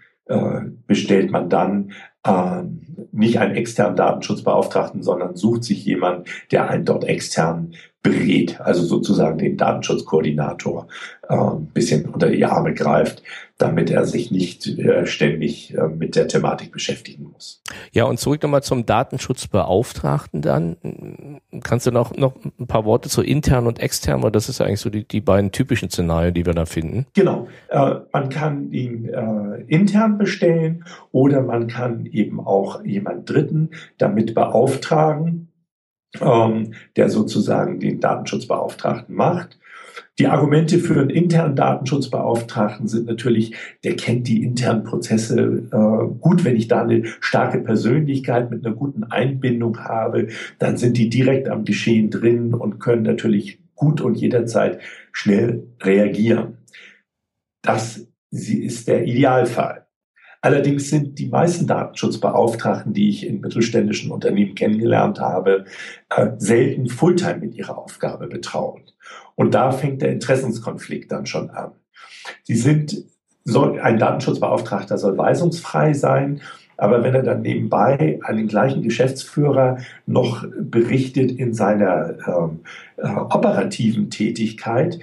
bestellt 0.87 1.29
man 1.29 1.51
dann 1.51 1.91
äh, 2.25 2.63
nicht 3.11 3.37
einen 3.37 3.55
externen 3.55 3.95
Datenschutzbeauftragten, 3.95 5.03
sondern 5.03 5.35
sucht 5.35 5.63
sich 5.63 5.85
jemand, 5.85 6.27
der 6.51 6.67
einen 6.67 6.83
dort 6.83 7.03
extern 7.03 7.75
berät, 8.05 8.61
also 8.61 8.83
sozusagen 8.83 9.39
den 9.39 9.57
Datenschutzkoordinator 9.57 10.87
äh, 11.27 11.35
ein 11.35 11.65
bisschen 11.73 12.05
unter 12.05 12.29
die 12.29 12.45
Arme 12.45 12.75
greift, 12.75 13.23
damit 13.57 13.89
er 13.89 14.05
sich 14.05 14.29
nicht 14.29 14.67
äh, 14.67 15.07
ständig 15.07 15.75
äh, 15.75 15.87
mit 15.87 16.15
der 16.15 16.27
Thematik 16.27 16.71
beschäftigen 16.71 17.31
muss. 17.33 17.63
Ja, 17.93 18.03
und 18.03 18.19
zurück 18.19 18.43
nochmal 18.43 18.61
zum 18.61 18.85
Datenschutzbeauftragten 18.85 20.43
dann. 20.43 21.39
Kannst 21.63 21.87
du 21.87 21.91
noch, 21.91 22.15
noch 22.15 22.35
ein 22.59 22.67
paar 22.67 22.85
Worte 22.85 23.09
zu 23.09 23.23
intern 23.23 23.65
und 23.65 23.79
extern, 23.79 24.21
weil 24.21 24.31
das 24.31 24.49
ist 24.49 24.61
eigentlich 24.61 24.81
so 24.81 24.91
die, 24.91 25.07
die 25.07 25.21
beiden 25.21 25.51
typischen 25.51 25.89
Szenarien, 25.89 26.35
die 26.35 26.45
wir 26.45 26.53
da 26.53 26.65
finden. 26.65 27.07
Genau. 27.13 27.47
Äh, 27.69 27.95
man 28.13 28.29
kann 28.29 28.71
ihn 28.71 29.09
äh, 29.09 29.63
intern 29.67 30.19
bestellen 30.19 30.85
oder 31.11 31.41
man 31.41 31.65
kann 31.65 32.05
eben 32.05 32.39
auch 32.39 32.85
jemand 32.85 33.27
Dritten 33.27 33.71
damit 33.97 34.35
beauftragen, 34.35 35.47
ähm, 36.21 36.73
der 36.95 37.09
sozusagen 37.09 37.79
den 37.79 37.99
Datenschutzbeauftragten 37.99 39.15
macht. 39.15 39.59
Die 40.17 40.27
Argumente 40.27 40.79
für 40.79 40.99
einen 40.99 41.09
internen 41.09 41.55
Datenschutzbeauftragten 41.55 42.87
sind 42.87 43.05
natürlich, 43.07 43.53
der 43.83 43.95
kennt 43.97 44.27
die 44.27 44.43
internen 44.43 44.83
Prozesse 44.83 45.63
äh, 45.71 46.19
gut. 46.19 46.45
Wenn 46.45 46.55
ich 46.55 46.69
da 46.69 46.83
eine 46.83 47.03
starke 47.19 47.59
Persönlichkeit 47.59 48.49
mit 48.49 48.65
einer 48.65 48.75
guten 48.75 49.03
Einbindung 49.03 49.79
habe, 49.79 50.27
dann 50.57 50.77
sind 50.77 50.97
die 50.97 51.09
direkt 51.09 51.49
am 51.49 51.65
Geschehen 51.65 52.09
drin 52.11 52.53
und 52.53 52.79
können 52.79 53.03
natürlich 53.03 53.59
gut 53.75 53.99
und 53.99 54.15
jederzeit 54.15 54.79
schnell 55.11 55.67
reagieren. 55.81 56.59
Das 57.61 58.07
ist 58.31 58.87
der 58.87 59.05
Idealfall. 59.05 59.74
Allerdings 60.45 60.91
sind 60.91 61.17
die 61.17 61.25
meisten 61.25 61.65
Datenschutzbeauftragten, 61.65 62.93
die 62.93 63.09
ich 63.09 63.25
in 63.25 63.41
mittelständischen 63.41 64.11
Unternehmen 64.11 64.53
kennengelernt 64.53 65.19
habe, 65.19 65.65
äh, 66.15 66.27
selten 66.37 66.87
Fulltime 66.87 67.37
mit 67.39 67.55
ihrer 67.55 67.79
Aufgabe 67.79 68.27
betraut. 68.27 68.93
Und 69.33 69.55
da 69.55 69.71
fängt 69.71 70.03
der 70.03 70.11
Interessenskonflikt 70.11 71.11
dann 71.11 71.25
schon 71.25 71.49
an. 71.49 71.71
Sie 72.43 72.53
sind, 72.53 72.95
soll, 73.43 73.79
ein 73.79 73.97
Datenschutzbeauftragter 73.97 74.99
soll 74.99 75.17
weisungsfrei 75.17 75.93
sein, 75.93 76.41
aber 76.77 77.01
wenn 77.01 77.15
er 77.15 77.23
dann 77.23 77.41
nebenbei 77.41 78.19
an 78.21 78.37
den 78.37 78.47
gleichen 78.47 78.83
Geschäftsführer 78.83 79.79
noch 80.05 80.45
berichtet 80.59 81.31
in 81.31 81.55
seiner 81.55 82.17
ähm, 82.27 82.59
äh, 82.97 83.07
operativen 83.07 84.11
Tätigkeit, 84.11 84.99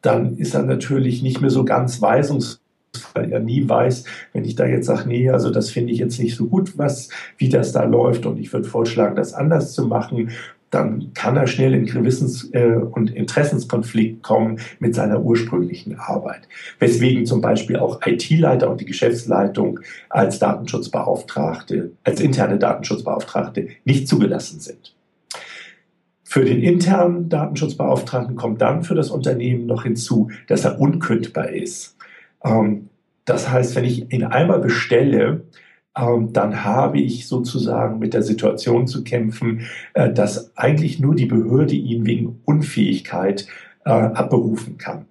dann 0.00 0.38
ist 0.38 0.54
er 0.54 0.62
natürlich 0.62 1.22
nicht 1.22 1.42
mehr 1.42 1.50
so 1.50 1.66
ganz 1.66 2.00
weisungsfrei 2.00 2.65
weil 3.14 3.32
er 3.32 3.40
nie 3.40 3.68
weiß, 3.68 4.04
wenn 4.32 4.44
ich 4.44 4.54
da 4.54 4.66
jetzt 4.66 4.86
sage, 4.86 5.08
nee, 5.08 5.28
also 5.30 5.50
das 5.50 5.70
finde 5.70 5.92
ich 5.92 5.98
jetzt 5.98 6.18
nicht 6.18 6.36
so 6.36 6.46
gut, 6.46 6.76
was, 6.78 7.08
wie 7.38 7.48
das 7.48 7.72
da 7.72 7.84
läuft 7.84 8.26
und 8.26 8.38
ich 8.38 8.52
würde 8.52 8.68
vorschlagen, 8.68 9.16
das 9.16 9.34
anders 9.34 9.72
zu 9.72 9.86
machen, 9.86 10.30
dann 10.70 11.12
kann 11.14 11.36
er 11.36 11.46
schnell 11.46 11.74
in 11.74 11.86
Gewissens- 11.86 12.52
äh, 12.52 12.76
und 12.76 13.10
Interessenskonflikt 13.10 14.22
kommen 14.22 14.58
mit 14.78 14.94
seiner 14.94 15.22
ursprünglichen 15.22 15.98
Arbeit. 15.98 16.48
Weswegen 16.78 17.24
zum 17.24 17.40
Beispiel 17.40 17.76
auch 17.76 18.00
IT-Leiter 18.04 18.70
und 18.70 18.80
die 18.80 18.84
Geschäftsleitung 18.84 19.80
als 20.08 20.38
Datenschutzbeauftragte, 20.38 21.92
als 22.04 22.20
interne 22.20 22.58
Datenschutzbeauftragte 22.58 23.68
nicht 23.84 24.08
zugelassen 24.08 24.60
sind. 24.60 24.94
Für 26.24 26.44
den 26.44 26.60
internen 26.60 27.28
Datenschutzbeauftragten 27.28 28.36
kommt 28.36 28.60
dann 28.60 28.82
für 28.82 28.96
das 28.96 29.10
Unternehmen 29.10 29.66
noch 29.66 29.84
hinzu, 29.84 30.30
dass 30.48 30.64
er 30.64 30.80
unkündbar 30.80 31.50
ist. 31.50 31.95
Ähm, 32.46 32.88
das 33.24 33.50
heißt, 33.50 33.74
wenn 33.76 33.84
ich 33.84 34.12
ihn 34.12 34.24
einmal 34.24 34.60
bestelle, 34.60 35.42
ähm, 35.96 36.32
dann 36.32 36.64
habe 36.64 37.00
ich 37.00 37.26
sozusagen 37.26 37.98
mit 37.98 38.14
der 38.14 38.22
Situation 38.22 38.86
zu 38.86 39.02
kämpfen, 39.02 39.62
äh, 39.94 40.12
dass 40.12 40.56
eigentlich 40.56 41.00
nur 41.00 41.14
die 41.14 41.26
Behörde 41.26 41.74
ihn 41.74 42.06
wegen 42.06 42.40
Unfähigkeit 42.44 43.46
äh, 43.84 43.90
abberufen 43.90 44.78
kann. 44.78 45.06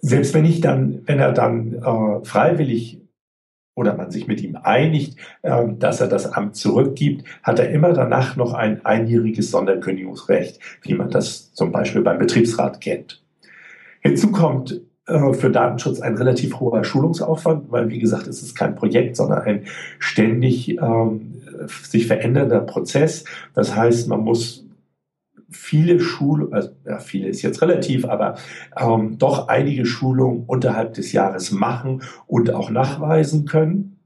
Selbst 0.00 0.34
wenn 0.34 0.44
ich 0.44 0.60
dann, 0.60 1.02
wenn 1.06 1.18
er 1.18 1.32
dann 1.32 1.74
äh, 1.74 2.24
freiwillig 2.24 3.02
oder 3.74 3.94
man 3.94 4.10
sich 4.10 4.26
mit 4.26 4.40
ihm 4.40 4.56
einigt, 4.56 5.18
dass 5.42 6.00
er 6.00 6.08
das 6.08 6.32
Amt 6.32 6.56
zurückgibt, 6.56 7.26
hat 7.42 7.58
er 7.58 7.68
immer 7.68 7.92
danach 7.92 8.34
noch 8.34 8.54
ein 8.54 8.82
einjähriges 8.86 9.50
Sonderkündigungsrecht, 9.50 10.58
wie 10.80 10.94
man 10.94 11.10
das 11.10 11.52
zum 11.52 11.72
Beispiel 11.72 12.00
beim 12.00 12.18
Betriebsrat 12.18 12.80
kennt. 12.80 13.22
Hinzu 14.00 14.32
kommt 14.32 14.80
für 15.06 15.50
Datenschutz 15.50 16.00
ein 16.00 16.16
relativ 16.16 16.58
hoher 16.58 16.82
Schulungsaufwand, 16.82 17.70
weil 17.70 17.88
wie 17.90 18.00
gesagt, 18.00 18.26
es 18.26 18.42
ist 18.42 18.56
kein 18.56 18.74
Projekt, 18.74 19.16
sondern 19.16 19.42
ein 19.42 19.64
ständig 19.98 20.78
ähm, 20.78 21.42
sich 21.68 22.06
verändernder 22.06 22.60
Prozess. 22.60 23.24
Das 23.54 23.76
heißt, 23.76 24.08
man 24.08 24.20
muss 24.20 24.66
viele 25.50 26.00
Schulungen, 26.00 26.52
also 26.52 26.70
ja, 26.84 26.98
viele 26.98 27.28
ist 27.28 27.42
jetzt 27.42 27.62
relativ, 27.62 28.04
aber 28.04 28.36
ähm, 28.76 29.18
doch 29.18 29.48
einige 29.48 29.86
Schulungen 29.86 30.44
unterhalb 30.46 30.94
des 30.94 31.12
Jahres 31.12 31.52
machen 31.52 32.02
und 32.26 32.52
auch 32.52 32.70
nachweisen 32.70 33.44
können. 33.44 34.00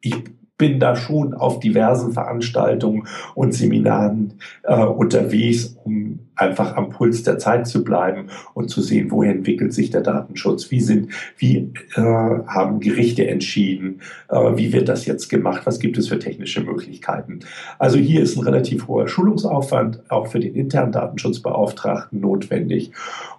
Ich 0.00 0.16
bin 0.58 0.80
da 0.80 0.96
schon 0.96 1.34
auf 1.34 1.60
diversen 1.60 2.12
Veranstaltungen 2.12 3.06
und 3.34 3.52
Seminaren 3.52 4.34
äh, 4.62 4.84
unterwegs, 4.84 5.76
um 5.84 6.25
einfach 6.36 6.76
am 6.76 6.90
Puls 6.90 7.22
der 7.22 7.38
Zeit 7.38 7.66
zu 7.66 7.82
bleiben 7.82 8.28
und 8.54 8.68
zu 8.68 8.82
sehen, 8.82 9.10
woher 9.10 9.32
entwickelt 9.32 9.72
sich 9.72 9.90
der 9.90 10.02
Datenschutz, 10.02 10.70
wie 10.70 10.80
sind, 10.80 11.10
wie 11.38 11.72
äh, 11.94 12.00
haben 12.00 12.80
Gerichte 12.80 13.26
entschieden, 13.26 14.00
äh, 14.28 14.36
wie 14.56 14.72
wird 14.72 14.88
das 14.88 15.06
jetzt 15.06 15.28
gemacht, 15.28 15.62
was 15.64 15.78
gibt 15.78 15.98
es 15.98 16.08
für 16.08 16.18
technische 16.18 16.60
Möglichkeiten. 16.60 17.40
Also 17.78 17.98
hier 17.98 18.22
ist 18.22 18.36
ein 18.36 18.44
relativ 18.44 18.86
hoher 18.86 19.08
Schulungsaufwand 19.08 20.10
auch 20.10 20.26
für 20.26 20.40
den 20.40 20.54
internen 20.54 20.92
Datenschutzbeauftragten 20.92 22.20
notwendig 22.20 22.92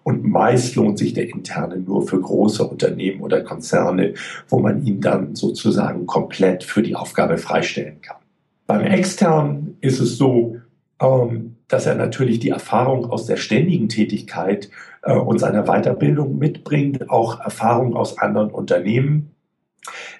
und 0.03 0.23
meist 0.25 0.75
lohnt 0.75 0.97
sich 0.97 1.13
der 1.13 1.29
interne 1.29 1.77
nur 1.77 2.07
für 2.07 2.19
große 2.19 2.65
Unternehmen 2.65 3.21
oder 3.21 3.41
Konzerne, 3.41 4.13
wo 4.49 4.59
man 4.59 4.83
ihn 4.85 5.01
dann 5.01 5.35
sozusagen 5.35 6.05
komplett 6.05 6.63
für 6.63 6.81
die 6.81 6.95
Aufgabe 6.95 7.37
freistellen 7.37 8.01
kann. 8.01 8.17
Beim 8.65 8.81
externen 8.81 9.77
ist 9.81 9.99
es 9.99 10.17
so, 10.17 10.57
ähm, 11.01 11.56
dass 11.67 11.85
er 11.85 11.95
natürlich 11.95 12.39
die 12.39 12.49
Erfahrung 12.49 13.09
aus 13.11 13.25
der 13.25 13.37
ständigen 13.37 13.89
Tätigkeit 13.89 14.69
äh, 15.03 15.13
und 15.13 15.39
seiner 15.39 15.63
Weiterbildung 15.63 16.37
mitbringt, 16.37 17.09
auch 17.09 17.39
Erfahrung 17.39 17.95
aus 17.95 18.17
anderen 18.17 18.51
Unternehmen. 18.51 19.35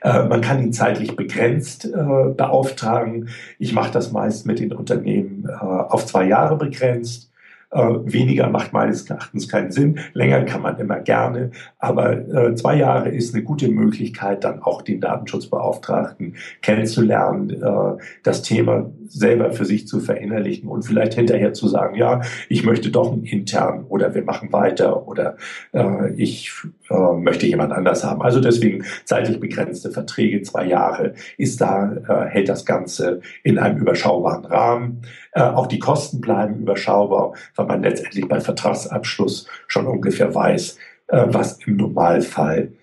Äh, 0.01 0.23
man 0.23 0.41
kann 0.41 0.61
ihn 0.61 0.73
zeitlich 0.73 1.15
begrenzt 1.15 1.85
äh, 1.85 1.89
beauftragen. 1.89 3.29
Ich 3.59 3.73
mache 3.73 3.91
das 3.91 4.11
meist 4.11 4.45
mit 4.45 4.59
den 4.59 4.73
Unternehmen 4.73 5.49
auf 5.49 6.05
zwei 6.05 6.25
Jahre 6.27 6.57
begrenzt. 6.57 7.31
Äh, 7.69 7.81
weniger 7.81 8.49
macht 8.49 8.71
meines 8.71 9.09
Erachtens 9.09 9.49
keinen 9.49 9.71
Sinn. 9.71 9.99
Länger 10.13 10.43
kann 10.43 10.61
man 10.61 10.79
immer 10.79 11.01
gerne. 11.01 11.51
Aber 11.79 12.13
äh, 12.13 12.55
zwei 12.55 12.77
Jahre 12.77 13.09
ist 13.09 13.33
eine 13.33 13.43
gute 13.43 13.67
Möglichkeit, 13.67 14.45
dann 14.45 14.61
auch 14.61 14.81
den 14.81 15.01
Datenschutzbeauftragten 15.01 16.35
kennenzulernen, 16.61 17.49
äh, 17.61 18.01
das 18.23 18.41
Thema 18.41 18.89
selber 19.09 19.51
für 19.51 19.65
sich 19.65 19.85
zu 19.85 19.99
verinnerlichen 19.99 20.69
und 20.69 20.83
vielleicht 20.83 21.15
hinterher 21.15 21.53
zu 21.53 21.67
sagen, 21.67 21.95
ja, 21.95 22.21
ich 22.47 22.63
möchte 22.63 22.89
doch 22.89 23.11
einen 23.11 23.25
intern 23.25 23.85
oder 23.89 24.15
wir 24.15 24.23
machen 24.23 24.53
weiter 24.53 25.05
oder 25.05 25.35
äh, 25.73 26.13
ich 26.13 26.53
äh, 26.89 27.13
möchte 27.13 27.47
jemand 27.47 27.73
anders 27.73 28.03
haben. 28.03 28.21
Also 28.21 28.39
deswegen 28.39 28.83
zeitlich 29.05 29.39
begrenzte 29.39 29.91
Verträge, 29.91 30.41
zwei 30.41 30.65
Jahre 30.65 31.13
ist 31.37 31.59
da, 31.59 31.91
äh, 32.07 32.29
hält 32.29 32.49
das 32.49 32.65
Ganze 32.65 33.21
in 33.43 33.59
einem 33.59 33.79
überschaubaren 33.79 34.45
Rahmen. 34.45 35.01
Äh, 35.33 35.41
auch 35.41 35.67
die 35.67 35.79
Kosten 35.79 36.21
bleiben 36.21 36.61
überschaubar, 36.61 37.33
weil 37.55 37.65
man 37.65 37.83
letztendlich 37.83 38.27
bei 38.27 38.39
Vertragsabschluss 38.39 39.47
schon 39.67 39.87
ungefähr 39.87 40.33
weiß, 40.33 40.77
was 41.09 41.59
im 41.65 41.77
Normalfall 41.77 42.73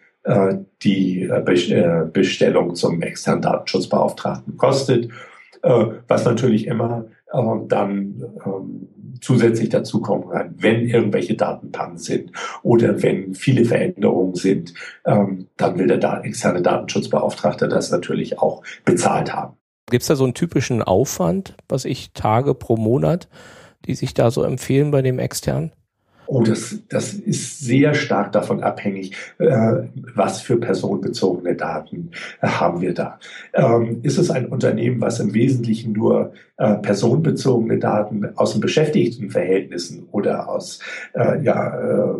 die 0.83 1.31
Bestellung 2.15 2.75
zum 2.75 3.03
externen 3.03 3.43
Datenschutzbeauftragten 3.43 4.57
kostet. 4.57 5.11
Was 5.61 6.25
natürlich 6.25 6.67
immer 6.67 7.05
dann 7.69 8.25
ähm, 8.47 8.89
zusätzlich 9.21 9.69
dazu 9.69 10.01
kommen 10.01 10.31
kann, 10.31 10.55
wenn 10.59 10.89
irgendwelche 10.89 11.35
Datenpannen 11.35 11.99
sind 11.99 12.33
oder 12.63 13.03
wenn 13.03 13.35
viele 13.35 13.65
Veränderungen 13.65 14.35
sind, 14.35 14.75
ähm, 15.05 15.49
dann 15.57 15.79
will 15.79 15.87
der 15.87 16.25
externe 16.25 16.63
Datenschutzbeauftragte 16.63 17.69
das 17.69 17.91
natürlich 17.91 18.39
auch 18.39 18.63
bezahlt 18.85 19.35
haben. 19.35 19.57
Gibt 19.91 20.03
es 20.03 20.09
da 20.09 20.17
so 20.17 20.25
einen 20.25 20.35
typischen 20.35 20.83
Aufwand, 20.83 21.55
was 21.69 21.85
ich 21.85 22.13
Tage 22.13 22.55
pro 22.55 22.77
Monat, 22.77 23.29
die 23.87 23.95
sich 23.95 24.15
da 24.15 24.31
so 24.31 24.43
empfehlen 24.43 24.91
bei 24.91 25.03
dem 25.03 25.19
externen? 25.19 25.73
Oh, 26.27 26.43
das, 26.43 26.79
das 26.89 27.15
ist 27.15 27.61
sehr 27.61 27.95
stark 27.95 28.33
davon 28.33 28.63
abhängig, 28.63 29.13
äh, 29.39 29.83
was 30.15 30.41
für 30.41 30.57
personenbezogene 30.57 31.55
Daten 31.55 32.11
äh, 32.41 32.47
haben 32.47 32.81
wir 32.81 32.95
da. 32.95 33.19
Ähm, 33.53 34.01
ist 34.03 34.19
es 34.19 34.31
ein 34.31 34.47
Unternehmen, 34.47 35.01
was 35.01 35.21
im 35.21 35.35
Wesentlichen 35.35 35.93
nur 35.93 36.33
äh, 36.57 36.75
personenbezogene 36.77 37.79
Daten 37.79 38.37
aus 38.37 38.53
den 38.53 38.61
Beschäftigtenverhältnissen 38.61 40.09
oder 40.13 40.49
aus 40.49 40.81
äh, 41.15 41.43
ja, 41.43 41.79
äh, 41.79 42.15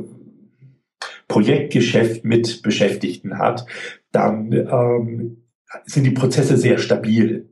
Projektgeschäft 1.29 2.25
mit 2.25 2.63
Beschäftigten 2.63 3.39
hat, 3.39 3.67
dann 4.13 4.53
ähm, 4.53 5.45
sind 5.87 6.05
die 6.05 6.11
Prozesse 6.11 6.57
sehr 6.57 6.79
stabil. 6.79 7.49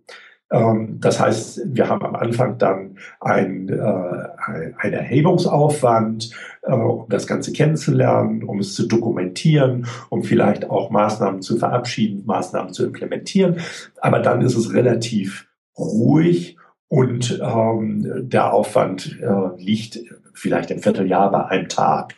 Ähm, 0.52 0.98
das 1.00 1.18
heißt, 1.18 1.62
wir 1.64 1.88
haben 1.88 2.04
am 2.04 2.14
Anfang 2.14 2.58
dann 2.58 2.98
ein, 3.20 3.68
äh, 3.68 4.72
einen 4.78 4.92
Erhebungsaufwand, 4.94 6.30
äh, 6.62 6.72
um 6.72 7.08
das 7.08 7.26
Ganze 7.26 7.52
kennenzulernen, 7.52 8.44
um 8.44 8.58
es 8.60 8.74
zu 8.74 8.86
dokumentieren, 8.86 9.86
um 10.10 10.22
vielleicht 10.22 10.68
auch 10.68 10.90
Maßnahmen 10.90 11.40
zu 11.40 11.56
verabschieden, 11.56 12.24
Maßnahmen 12.26 12.72
zu 12.72 12.84
implementieren. 12.84 13.56
Aber 14.00 14.18
dann 14.20 14.42
ist 14.42 14.56
es 14.56 14.72
relativ 14.74 15.46
ruhig 15.76 16.58
und 16.88 17.40
ähm, 17.42 18.28
der 18.28 18.52
Aufwand 18.52 19.18
äh, 19.22 19.62
liegt 19.62 19.98
vielleicht 20.34 20.70
ein 20.70 20.80
Vierteljahr 20.80 21.30
bei 21.30 21.46
einem 21.46 21.68
Tag. 21.68 22.14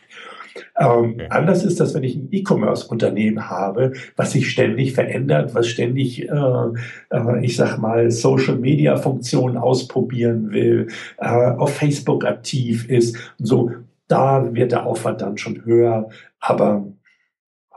Ähm, 0.77 1.19
ja. 1.19 1.27
Anders 1.27 1.63
ist 1.63 1.79
das, 1.79 1.93
wenn 1.93 2.03
ich 2.03 2.15
ein 2.15 2.29
E-Commerce-Unternehmen 2.31 3.49
habe, 3.49 3.93
was 4.15 4.31
sich 4.31 4.49
ständig 4.49 4.93
verändert, 4.93 5.53
was 5.53 5.67
ständig, 5.67 6.29
äh, 6.29 6.67
äh, 7.09 7.45
ich 7.45 7.55
sag 7.55 7.77
mal, 7.77 8.11
Social-Media-Funktionen 8.11 9.57
ausprobieren 9.57 10.51
will, 10.51 10.87
äh, 11.17 11.27
auf 11.27 11.75
Facebook 11.75 12.25
aktiv 12.25 12.89
ist. 12.89 13.17
so, 13.37 13.71
da 14.07 14.53
wird 14.53 14.71
der 14.71 14.85
Aufwand 14.85 15.21
dann 15.21 15.37
schon 15.37 15.65
höher. 15.65 16.09
Aber 16.39 16.85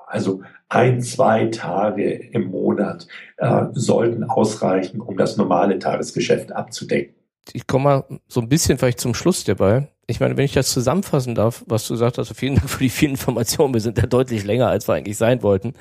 also 0.07 0.43
ein, 0.68 1.01
zwei 1.01 1.47
Tage 1.47 2.12
im 2.12 2.51
Monat 2.51 3.07
äh, 3.39 3.66
sollten 3.72 4.24
ausreichen, 4.24 5.01
um 5.01 5.16
das 5.16 5.37
normale 5.37 5.79
Tagesgeschäft 5.79 6.53
abzudecken. 6.53 7.14
Ich 7.53 7.66
komme 7.66 7.85
mal 7.85 8.20
so 8.29 8.41
ein 8.41 8.49
bisschen 8.49 8.76
vielleicht 8.76 9.01
zum 9.01 9.14
Schluss 9.14 9.45
dabei 9.45 9.89
ich 10.11 10.21
meine, 10.21 10.39
wenn 10.39 10.47
ich 10.47 10.55
das 10.55 10.71
zusammenfassen 10.71 11.35
darf, 11.35 11.63
was 11.67 11.87
du 11.87 11.95
sagst, 11.95 12.19
also 12.19 12.33
vielen 12.33 12.55
Dank 12.57 12.71
für 12.71 12.83
die 12.83 12.89
vielen 12.89 13.13
Informationen. 13.13 13.75
Wir 13.75 13.83
sind 13.83 13.99
ja 13.99 14.07
deutlich 14.07 14.43
länger, 14.43 14.69
als 14.69 14.89
wir 14.89 14.95
eigentlich 14.95 15.19
sein 15.19 15.43
wollten. 15.43 15.75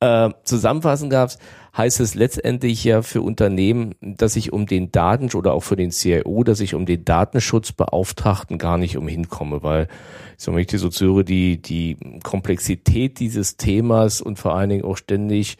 Äh, 0.00 0.30
zusammenfassen 0.42 1.08
gab's, 1.08 1.38
heißt 1.76 2.00
es 2.00 2.16
letztendlich 2.16 2.82
ja 2.82 3.02
für 3.02 3.22
Unternehmen, 3.22 3.94
dass 4.00 4.34
ich 4.34 4.52
um 4.52 4.66
den 4.66 4.90
Datenschutz 4.90 5.38
oder 5.38 5.52
auch 5.52 5.62
für 5.62 5.76
den 5.76 5.92
CIO, 5.92 6.42
dass 6.42 6.58
ich 6.58 6.74
um 6.74 6.84
den 6.84 7.04
Datenschutzbeauftragten 7.04 8.58
gar 8.58 8.76
nicht 8.76 8.96
umhin 8.96 9.28
komme, 9.28 9.62
weil 9.62 9.86
sag 10.36 10.52
mal, 10.52 10.60
ich 10.60 10.66
die 10.66 10.78
so 10.78 10.90
höre, 10.90 11.22
die, 11.22 11.62
die 11.62 11.96
Komplexität 12.24 13.20
dieses 13.20 13.56
Themas 13.56 14.20
und 14.20 14.40
vor 14.40 14.56
allen 14.56 14.70
Dingen 14.70 14.84
auch 14.84 14.96
ständig 14.96 15.58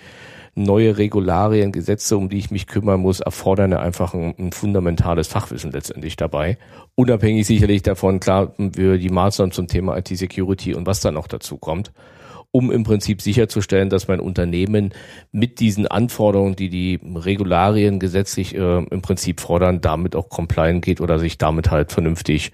neue 0.55 0.98
Regularien, 0.98 1.72
Gesetze, 1.72 2.16
um 2.16 2.28
die 2.28 2.38
ich 2.38 2.51
mich 2.51 2.66
kümmern 2.66 3.01
muss, 3.01 3.20
erfordern 3.20 3.72
einfach 3.72 4.14
ein, 4.14 4.34
ein 4.38 4.53
fundamentales 4.53 5.28
Fachwissen 5.28 5.72
letztendlich 5.72 6.16
dabei. 6.16 6.59
Unabhängig 6.94 7.46
sicherlich 7.46 7.82
davon, 7.82 8.20
klar, 8.20 8.53
wir 8.59 8.98
die 8.98 9.11
Maßnahmen 9.11 9.53
zum 9.53 9.68
Thema 9.68 9.96
IT-Security 9.96 10.74
und 10.74 10.86
was 10.86 11.01
dann 11.01 11.14
noch 11.14 11.28
dazu 11.28 11.57
kommt 11.57 11.92
um 12.53 12.72
im 12.72 12.82
Prinzip 12.82 13.22
sicherzustellen, 13.22 13.90
dass 13.90 14.09
mein 14.09 14.18
Unternehmen 14.18 14.92
mit 15.30 15.61
diesen 15.61 15.86
Anforderungen, 15.86 16.57
die 16.57 16.68
die 16.68 16.98
Regularien 17.14 18.01
gesetzlich 18.01 18.57
äh, 18.57 18.78
im 18.78 19.03
Prinzip 19.03 19.40
fordern, 19.40 19.80
damit 19.80 20.16
auch 20.16 20.28
compliant 20.28 20.84
geht 20.84 21.01
oder 21.01 21.18
sich 21.18 21.38
damit 21.38 21.70
halt 21.70 21.92
vernünftig, 21.92 22.51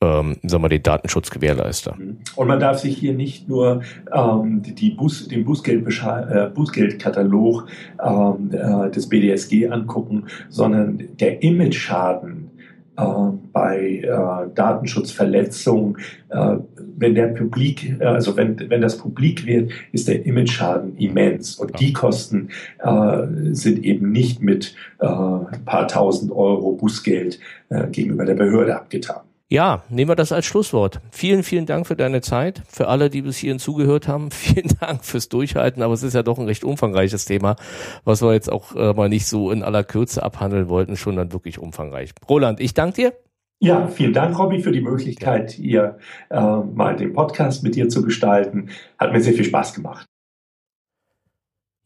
ähm, 0.00 0.36
sagen 0.42 0.64
wir, 0.64 0.68
den 0.70 0.82
Datenschutz 0.82 1.30
gewährleistet. 1.30 1.94
Und 2.36 2.48
man 2.48 2.58
darf 2.58 2.78
sich 2.78 2.96
hier 2.96 3.12
nicht 3.12 3.48
nur 3.48 3.82
ähm, 4.14 4.62
die 4.62 4.90
Buß, 4.90 5.28
den 5.28 5.44
Bußgeld, 5.44 5.86
äh, 5.86 6.50
Bußgeldkatalog 6.54 7.66
ähm, 8.02 8.50
äh, 8.50 8.90
des 8.90 9.08
BDSG 9.10 9.68
angucken, 9.68 10.24
sondern 10.48 11.02
der 11.20 11.42
Image-Schaden, 11.42 12.50
bei 12.96 14.02
äh, 14.02 14.54
Datenschutzverletzungen, 14.54 15.98
äh, 16.28 16.56
wenn 16.96 17.14
der 17.14 17.28
Publik, 17.28 17.98
äh, 18.00 18.04
also 18.04 18.36
wenn, 18.36 18.70
wenn 18.70 18.82
das 18.82 18.98
publik 18.98 19.46
wird, 19.46 19.72
ist 19.92 20.08
der 20.08 20.24
Image-Schaden 20.24 20.96
immens. 20.96 21.56
Und 21.56 21.78
die 21.80 21.92
Kosten 21.92 22.50
äh, 22.78 23.26
sind 23.52 23.84
eben 23.84 24.12
nicht 24.12 24.42
mit 24.42 24.74
äh, 25.00 25.06
ein 25.06 25.64
paar 25.64 25.88
tausend 25.88 26.30
Euro 26.32 26.72
Bußgeld 26.72 27.38
äh, 27.70 27.88
gegenüber 27.88 28.24
der 28.24 28.34
Behörde 28.34 28.76
abgetan. 28.76 29.22
Ja, 29.50 29.84
nehmen 29.90 30.10
wir 30.10 30.16
das 30.16 30.32
als 30.32 30.46
Schlusswort. 30.46 31.00
Vielen, 31.10 31.42
vielen 31.42 31.66
Dank 31.66 31.86
für 31.86 31.96
deine 31.96 32.22
Zeit. 32.22 32.62
Für 32.66 32.88
alle, 32.88 33.10
die 33.10 33.22
bis 33.22 33.36
hierhin 33.36 33.58
zugehört 33.58 34.08
haben, 34.08 34.30
vielen 34.32 34.72
Dank 34.80 35.04
fürs 35.04 35.28
Durchhalten. 35.28 35.82
Aber 35.82 35.94
es 35.94 36.02
ist 36.02 36.14
ja 36.14 36.22
doch 36.22 36.38
ein 36.38 36.46
recht 36.46 36.64
umfangreiches 36.64 37.24
Thema, 37.26 37.56
was 38.04 38.22
wir 38.22 38.32
jetzt 38.32 38.50
auch 38.50 38.74
äh, 38.74 38.94
mal 38.94 39.08
nicht 39.08 39.26
so 39.26 39.50
in 39.50 39.62
aller 39.62 39.84
Kürze 39.84 40.22
abhandeln 40.22 40.68
wollten, 40.68 40.96
schon 40.96 41.16
dann 41.16 41.32
wirklich 41.32 41.58
umfangreich. 41.58 42.12
Roland, 42.28 42.60
ich 42.60 42.74
danke 42.74 42.94
dir. 42.96 43.12
Ja, 43.60 43.86
vielen 43.86 44.12
Dank, 44.12 44.38
Robby, 44.38 44.60
für 44.60 44.72
die 44.72 44.80
Möglichkeit, 44.80 45.52
hier 45.52 45.98
äh, 46.30 46.40
mal 46.40 46.96
den 46.96 47.12
Podcast 47.12 47.62
mit 47.62 47.76
dir 47.76 47.88
zu 47.88 48.02
gestalten. 48.02 48.70
Hat 48.98 49.12
mir 49.12 49.20
sehr 49.20 49.34
viel 49.34 49.44
Spaß 49.44 49.74
gemacht. 49.74 50.06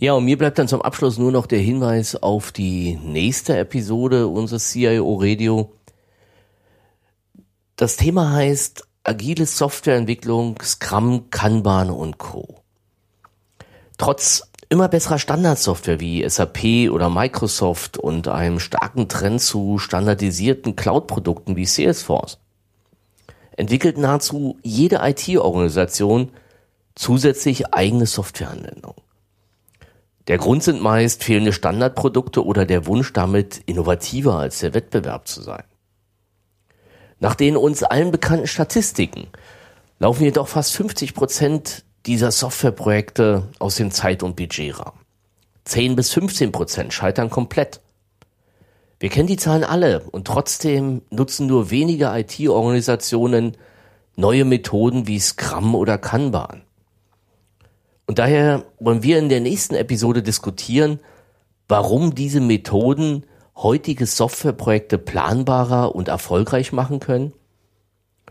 Ja, 0.01 0.15
und 0.15 0.25
mir 0.25 0.39
bleibt 0.39 0.59
dann 0.59 0.69
zum 0.69 0.81
Abschluss 0.81 1.19
nur 1.19 1.33
noch 1.33 1.47
der 1.47 1.59
Hinweis 1.59 2.15
auf 2.15 2.53
die 2.53 2.97
nächste 3.05 3.59
Episode 3.59 4.29
unseres 4.29 4.71
CIO 4.71 5.19
Radio. 5.21 5.73
Das 7.79 7.97
Thema 7.97 8.33
heißt 8.33 8.89
agile 9.05 9.47
Softwareentwicklung, 9.47 10.61
Scrum, 10.61 11.31
Kanban 11.31 11.91
und 11.91 12.19
Co. 12.19 12.57
Trotz 13.99 14.51
immer 14.69 14.89
besserer 14.89 15.21
Standardsoftware 15.21 16.01
wie 16.01 16.29
SAP 16.29 16.91
oder 16.91 17.09
Microsoft 17.09 17.97
und 17.97 18.27
einem 18.27 18.59
starken 18.59 19.09
Trend 19.09 19.41
zu 19.41 19.79
standardisierten 19.79 20.75
Cloud-Produkten 20.75 21.55
wie 21.55 21.67
Salesforce 21.67 22.41
entwickelt 23.53 23.97
nahezu 23.97 24.59
jede 24.65 24.99
IT-Organisation 25.01 26.33
zusätzlich 26.97 27.73
eigene 27.73 28.07
Softwareanwendungen. 28.07 29.01
Der 30.27 30.39
Grund 30.39 30.65
sind 30.65 30.83
meist 30.83 31.23
fehlende 31.23 31.53
Standardprodukte 31.53 32.45
oder 32.45 32.67
der 32.67 32.87
Wunsch, 32.87 33.13
damit 33.13 33.63
innovativer 33.67 34.35
als 34.35 34.59
der 34.59 34.75
Wettbewerb 34.75 35.29
zu 35.29 35.43
sein. 35.43 35.63
Nach 37.21 37.35
den 37.35 37.57
uns 37.57 37.83
allen 37.83 38.11
bekannten 38.11 38.47
Statistiken 38.47 39.27
laufen 39.99 40.25
jedoch 40.25 40.49
fast 40.49 40.73
50 40.73 41.15
Prozent 41.15 41.85
dieser 42.07 42.31
Softwareprojekte 42.31 43.49
aus 43.59 43.77
dem 43.77 43.91
Zeit- 43.91 44.23
und 44.23 44.37
Budgetrahmen. 44.37 45.01
10 45.65 45.97
bis 45.97 46.13
15 46.13 46.53
Prozent 46.53 46.93
scheitern 46.93 47.29
komplett. 47.29 47.81
Wir 49.01 49.11
kennen 49.11 49.27
die 49.27 49.37
Zahlen 49.37 49.65
alle 49.65 50.01
und 50.11 50.27
trotzdem 50.27 51.03
nutzen 51.11 51.47
nur 51.47 51.71
wenige 51.71 52.07
IT-Organisationen 52.07 53.57
neue 54.17 54.45
Methoden 54.45 55.07
wie 55.07 55.21
Scrum 55.21 55.75
oder 55.75 55.99
Kanban. 55.99 56.63
Und 58.07 58.19
daher 58.19 58.65
wollen 58.81 59.03
wir 59.03 59.19
in 59.19 59.29
der 59.29 59.41
nächsten 59.41 59.75
Episode 59.75 60.23
diskutieren, 60.23 60.99
warum 61.69 62.15
diese 62.15 62.41
Methoden 62.41 63.25
heutige 63.63 64.07
Softwareprojekte 64.07 64.99
planbarer 64.99 65.95
und 65.95 66.09
erfolgreich 66.09 66.73
machen 66.73 67.01
können 67.01 67.33